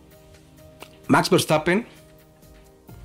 Max 1.07 1.31
Verstappen, 1.31 1.87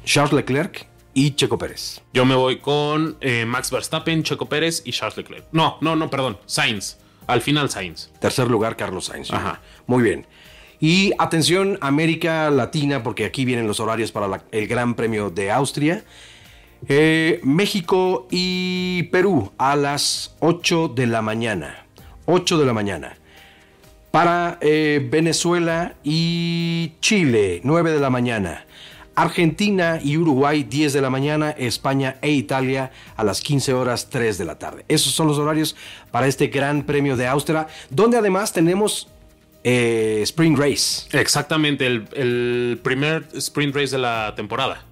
Charles 0.04 0.32
Leclerc 0.34 0.86
y 1.14 1.33
Checo 1.35 1.59
Pérez. 1.59 2.01
Yo 2.12 2.25
me 2.25 2.35
voy 2.35 2.59
con 2.59 3.16
eh, 3.20 3.44
Max 3.44 3.70
Verstappen, 3.70 4.22
Checo 4.22 4.46
Pérez 4.48 4.83
y 4.85 4.92
Charles 4.92 5.16
Leclerc. 5.16 5.44
No, 5.53 5.79
no, 5.81 5.96
no, 5.96 6.09
perdón. 6.11 6.38
Sainz. 6.46 6.96
Al 7.27 7.40
final 7.42 7.70
Sainz. 7.70 8.11
Tercer 8.20 8.48
lugar, 8.48 8.77
Carlos 8.77 9.05
Sainz. 9.07 9.31
Ajá. 9.33 9.61
Muy 9.87 10.03
bien. 10.03 10.27
Y 10.81 11.12
atención, 11.18 11.79
América 11.81 12.51
Latina, 12.51 13.03
porque 13.03 13.25
aquí 13.25 13.44
vienen 13.44 13.68
los 13.68 13.79
horarios 13.79 14.11
para 14.11 14.27
la- 14.27 14.42
el 14.51 14.66
Gran 14.66 14.94
Premio 14.94 15.31
de 15.31 15.51
Austria. 15.53 16.05
Eh, 16.88 17.40
México 17.44 18.27
y 18.31 19.05
Perú 19.05 19.53
a 19.59 19.77
las 19.77 20.35
8 20.40 20.88
de 20.88 21.07
la 21.07 21.22
mañana. 21.22 21.87
8 22.27 22.59
de 22.59 22.66
la 22.66 22.72
mañana. 22.72 23.16
Para 24.11 24.59
eh, 24.61 25.07
Venezuela 25.11 25.94
y 26.03 26.92
Chile, 27.01 27.61
9 27.64 27.92
de 27.92 28.01
la 28.01 28.11
mañana. 28.11 28.64
Argentina 29.14 30.01
y 30.03 30.16
Uruguay, 30.16 30.62
10 30.64 30.92
de 30.92 31.01
la 31.01 31.11
mañana. 31.11 31.51
España 31.51 32.16
e 32.22 32.31
Italia 32.31 32.90
a 33.16 33.25
las 33.25 33.40
15 33.40 33.72
horas, 33.75 34.09
3 34.11 34.38
de 34.38 34.44
la 34.44 34.59
tarde. 34.59 34.85
Esos 34.88 35.12
son 35.12 35.27
los 35.29 35.38
horarios 35.38 35.77
para 36.11 36.27
este 36.27 36.46
Gran 36.48 36.83
Premio 36.85 37.16
de 37.16 37.27
Austria, 37.27 37.66
donde 37.90 38.16
además 38.16 38.53
tenemos 38.53 39.09
eh, 39.64 40.20
Spring 40.22 40.57
Race. 40.57 41.07
Exactamente, 41.16 41.87
el, 41.87 42.09
el 42.14 42.81
primer 42.83 43.27
sprint 43.35 43.75
race 43.77 43.90
de 43.92 43.98
la 43.98 44.33
temporada. 44.35 44.85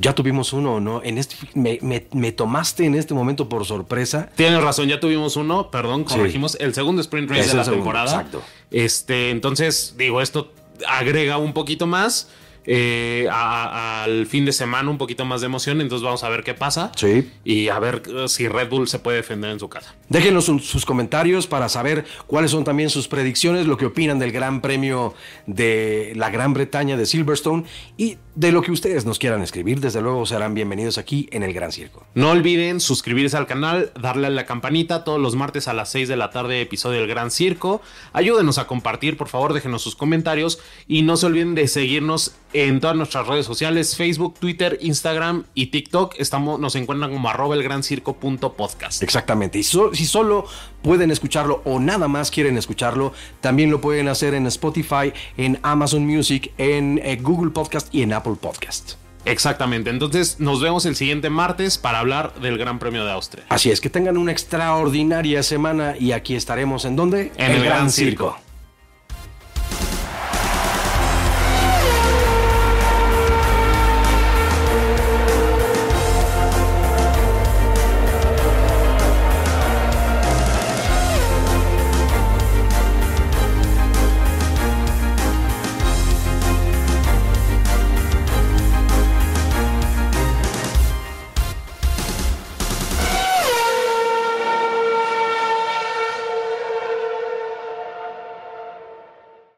Ya 0.00 0.14
tuvimos 0.14 0.52
uno, 0.52 0.74
¿o 0.74 0.80
¿no? 0.80 1.02
En 1.02 1.18
este, 1.18 1.34
me, 1.54 1.80
me- 1.82 2.06
me 2.12 2.30
tomaste 2.30 2.84
en 2.84 2.94
este 2.94 3.14
momento 3.14 3.48
por 3.48 3.64
sorpresa. 3.64 4.28
Tienes 4.36 4.62
razón, 4.62 4.86
ya 4.86 5.00
tuvimos 5.00 5.34
uno, 5.34 5.72
perdón, 5.72 6.04
Sí. 6.06 6.14
corregimos, 6.14 6.56
el 6.60 6.72
segundo 6.72 7.00
sprint 7.02 7.28
race 7.28 7.40
Es 7.40 7.48
de 7.48 7.54
la 7.56 7.64
segundo, 7.64 7.82
temporada. 7.84 8.12
exacto. 8.20 8.42
Este, 8.70 9.30
entonces, 9.30 9.94
digo, 9.98 10.20
esto 10.22 10.52
agrega 10.86 11.38
un 11.38 11.52
poquito 11.52 11.88
más 11.88 12.28
eh, 12.70 13.26
a- 13.32 14.02
al 14.04 14.26
fin 14.26 14.44
de 14.44 14.52
semana, 14.52 14.90
un 14.90 14.98
poquito 14.98 15.24
más 15.24 15.40
de 15.40 15.46
emoción. 15.46 15.80
Entonces 15.80 16.04
vamos 16.04 16.22
a 16.22 16.28
ver 16.28 16.44
qué 16.44 16.52
pasa. 16.52 16.92
Sí. 16.96 17.30
Y 17.44 17.68
a 17.68 17.78
ver 17.78 18.02
eh, 18.06 18.28
si 18.28 18.46
Red 18.46 18.68
Bull 18.68 18.88
se 18.88 18.98
puede 18.98 19.16
defender 19.16 19.50
en 19.50 19.58
su 19.58 19.70
casa. 19.70 19.94
Déjenos 20.10 20.44
sus, 20.44 20.66
sus 20.66 20.84
comentarios 20.84 21.46
para 21.46 21.68
saber 21.70 22.04
cuáles 22.26 22.50
son 22.50 22.64
también 22.64 22.90
sus 22.90 23.08
predicciones, 23.08 23.66
lo 23.66 23.78
que 23.78 23.86
opinan 23.86 24.18
del 24.18 24.32
Gran 24.32 24.60
Premio 24.60 25.14
de 25.46 26.12
la 26.14 26.28
Gran 26.30 26.52
Bretaña 26.52 26.96
de 26.98 27.06
Silverstone 27.06 27.64
y 27.96 28.18
de 28.34 28.52
lo 28.52 28.60
que 28.62 28.70
ustedes 28.70 29.04
nos 29.06 29.18
quieran 29.18 29.40
escribir. 29.42 29.80
Desde 29.80 30.00
luego 30.02 30.26
serán 30.26 30.52
bienvenidos 30.54 30.98
aquí 30.98 31.28
en 31.32 31.42
el 31.42 31.54
Gran 31.54 31.72
Circo. 31.72 32.06
No 32.14 32.30
olviden 32.30 32.80
suscribirse 32.80 33.36
al 33.36 33.46
canal, 33.46 33.92
darle 34.00 34.26
a 34.26 34.30
la 34.30 34.44
campanita 34.46 35.04
todos 35.04 35.18
los 35.20 35.34
martes 35.34 35.68
a 35.68 35.72
las 35.72 35.90
6 35.90 36.06
de 36.08 36.16
la 36.16 36.30
tarde, 36.30 36.60
episodio 36.60 37.00
del 37.00 37.08
Gran 37.08 37.30
Circo. 37.30 37.80
Ayúdenos 38.12 38.58
a 38.58 38.66
compartir, 38.66 39.16
por 39.16 39.28
favor, 39.28 39.54
déjenos 39.54 39.82
sus 39.82 39.96
comentarios 39.96 40.60
y 40.86 41.02
no 41.02 41.16
se 41.16 41.26
olviden 41.26 41.54
de 41.54 41.66
seguirnos 41.66 42.34
en 42.52 42.57
todas 42.80 42.96
nuestras 42.96 43.26
redes 43.26 43.46
sociales, 43.46 43.96
Facebook, 43.96 44.34
Twitter, 44.38 44.78
Instagram 44.80 45.44
y 45.54 45.66
TikTok. 45.66 46.14
Estamos, 46.18 46.58
nos 46.60 46.74
encuentran 46.76 47.12
como 47.12 47.28
arroba 47.28 47.54
el 47.54 47.62
gran 47.62 47.82
circo 47.82 48.14
punto 48.16 48.52
podcast. 48.54 49.02
Exactamente. 49.02 49.58
Y 49.58 49.62
so- 49.62 49.94
si 49.94 50.06
solo 50.06 50.46
pueden 50.82 51.10
escucharlo 51.10 51.62
o 51.64 51.78
nada 51.80 52.08
más 52.08 52.30
quieren 52.30 52.56
escucharlo, 52.58 53.12
también 53.40 53.70
lo 53.70 53.80
pueden 53.80 54.08
hacer 54.08 54.34
en 54.34 54.46
Spotify, 54.46 55.12
en 55.36 55.58
Amazon 55.62 56.06
Music, 56.06 56.52
en 56.58 57.00
eh, 57.02 57.16
Google 57.20 57.50
Podcast 57.50 57.94
y 57.94 58.02
en 58.02 58.12
Apple 58.12 58.34
Podcast. 58.40 58.94
Exactamente. 59.24 59.90
Entonces 59.90 60.40
nos 60.40 60.60
vemos 60.62 60.86
el 60.86 60.96
siguiente 60.96 61.28
martes 61.28 61.76
para 61.76 61.98
hablar 61.98 62.34
del 62.40 62.56
Gran 62.56 62.78
Premio 62.78 63.04
de 63.04 63.12
Austria. 63.12 63.44
Así 63.50 63.70
es, 63.70 63.80
que 63.80 63.90
tengan 63.90 64.16
una 64.16 64.32
extraordinaria 64.32 65.42
semana 65.42 65.94
y 65.98 66.12
aquí 66.12 66.34
estaremos 66.34 66.84
en 66.84 66.96
donde? 66.96 67.32
En 67.36 67.52
el 67.52 67.64
Gran 67.64 67.90
Circo. 67.90 68.38